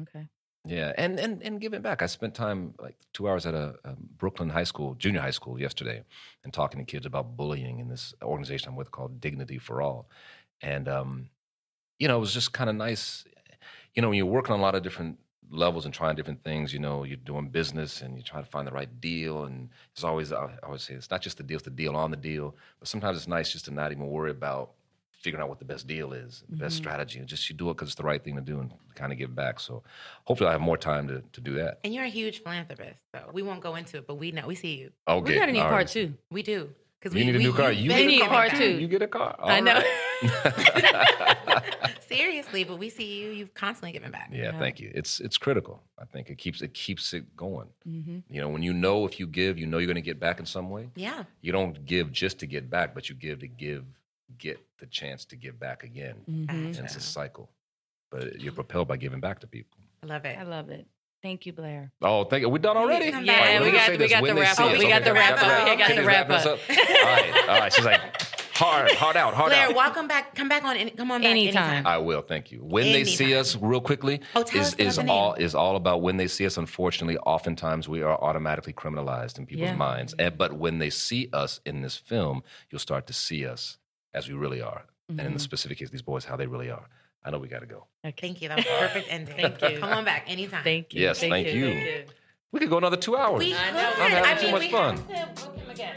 [0.00, 0.28] Okay.
[0.66, 2.00] Yeah, and and and giving back.
[2.00, 5.60] I spent time like two hours at a, a Brooklyn high school, junior high school
[5.60, 6.02] yesterday,
[6.42, 10.08] and talking to kids about bullying in this organization I'm with called Dignity for All,
[10.62, 11.28] and um,
[11.98, 13.24] you know, it was just kind of nice.
[13.94, 15.18] You know, when you're working on a lot of different
[15.50, 18.66] levels and trying different things, you know, you're doing business and you're trying to find
[18.66, 21.64] the right deal, and it's always I always say it's not just the deal, it's
[21.64, 22.56] the deal on the deal.
[22.78, 24.72] But sometimes it's nice just to not even worry about
[25.24, 26.84] figuring out what the best deal is, the best Mhm.
[26.84, 29.10] strategy, and just you do it because it's the right thing to do and kind
[29.10, 29.58] of give back.
[29.58, 29.82] So
[30.24, 31.80] hopefully I have more time to, to do that.
[31.82, 34.54] and you're a huge philanthropist, so we won't go into it, but we know we
[34.54, 34.92] see you.
[35.08, 35.32] Okay.
[35.32, 35.88] We got a new all car right.
[35.88, 36.14] too.
[36.30, 36.70] We do.
[37.00, 37.72] Because You we need a we, new car.
[37.72, 38.58] you've You been get need giving a car back.
[38.58, 38.78] too.
[38.78, 39.36] You get a car.
[39.42, 39.74] I know.
[39.82, 40.22] right.
[42.08, 43.30] Seriously, but we see you.
[43.30, 44.30] You've constantly given back.
[44.32, 44.58] yeah, Yeah.
[44.58, 44.90] thank you.
[44.94, 45.82] It's it's critical.
[45.98, 47.68] I think it keeps it keeps it going.
[47.88, 48.18] Mm-hmm.
[48.30, 50.38] You know, when you know if you give, you know you're going to get back
[50.40, 50.88] in some way.
[50.94, 51.24] Yeah.
[51.42, 53.84] You don't give just to get back, but you give to give
[54.38, 56.16] get the chance to give back again.
[56.28, 56.50] Mm-hmm.
[56.50, 57.50] And it's a cycle.
[58.10, 59.78] But you're propelled by giving back to people.
[60.02, 60.38] I love it.
[60.38, 60.86] I love it.
[61.22, 61.90] Thank you, Blair.
[62.02, 62.50] Oh, thank you.
[62.50, 63.10] We're done already?
[63.10, 63.40] come All back.
[63.40, 64.78] right, Yeah, we're we gonna got- say we got the wrap up.
[64.78, 65.68] We got the wrap up.
[65.68, 66.46] We got the wrap up.
[66.46, 67.72] All right, all right.
[67.72, 68.00] She's like,
[68.54, 69.74] hard, hard out, hard Blair, out.
[69.74, 70.34] welcome back.
[70.34, 70.76] Come back on.
[70.76, 71.62] any- Come on back Anytime.
[71.70, 71.86] anytime.
[71.86, 72.58] I will, thank you.
[72.62, 76.28] When they see us, real quickly, Oh, is is all is all about when they
[76.28, 76.58] see us.
[76.58, 79.76] Unfortunately, oftentimes we are automatically criminalized in people's Yeah.
[79.76, 80.14] minds.
[80.18, 83.78] And, but when they see us in this film, you'll start to see us
[84.14, 84.84] as we really are.
[85.08, 85.38] And in the mm-hmm.
[85.38, 86.88] specific case, these boys, how they really are.
[87.24, 87.86] I know we got to go.
[88.04, 88.14] Okay.
[88.18, 88.48] Thank you.
[88.48, 89.36] That was a perfect ending.
[89.36, 89.78] Thank you.
[89.78, 90.62] Come on back anytime.
[90.62, 91.02] Thank you.
[91.02, 91.66] Yes, thank you.
[91.66, 92.04] Thank you.
[92.52, 93.38] We could go another two hours.
[93.38, 93.74] We I could.
[93.74, 93.92] know.
[93.98, 94.96] I'm having I too mean, much we fun.
[95.08, 95.96] have to book him again.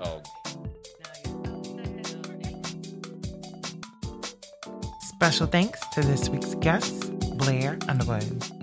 [0.00, 0.22] Oh.
[5.14, 8.53] Special thanks to this week's guest, Blair Underwood.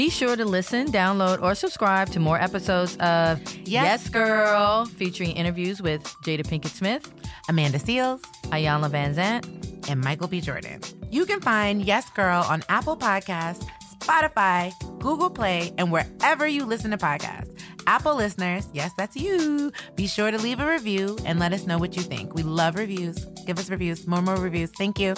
[0.00, 5.82] Be sure to listen, download, or subscribe to more episodes of Yes, Girl, featuring interviews
[5.82, 7.12] with Jada Pinkett Smith,
[7.50, 10.40] Amanda Seales, Ayanna Van Zant, and Michael B.
[10.40, 10.80] Jordan.
[11.10, 13.62] You can find Yes Girl on Apple Podcasts,
[13.98, 17.54] Spotify, Google Play, and wherever you listen to podcasts.
[17.86, 19.70] Apple listeners, yes, that's you.
[19.96, 22.32] Be sure to leave a review and let us know what you think.
[22.32, 23.26] We love reviews.
[23.44, 24.70] Give us reviews, more, more reviews.
[24.78, 25.12] Thank you.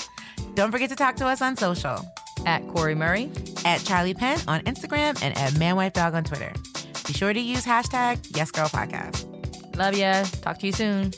[0.55, 2.05] Don't forget to talk to us on social
[2.47, 3.31] at Cori Murray.
[3.65, 6.53] at Charli Penn on Instagram and at ManWifeDog on Twitter.
[7.07, 9.77] Be sure to use hashtag YesGirlPodcast.
[9.77, 10.25] Love ya.
[10.43, 11.13] Talk to you soon.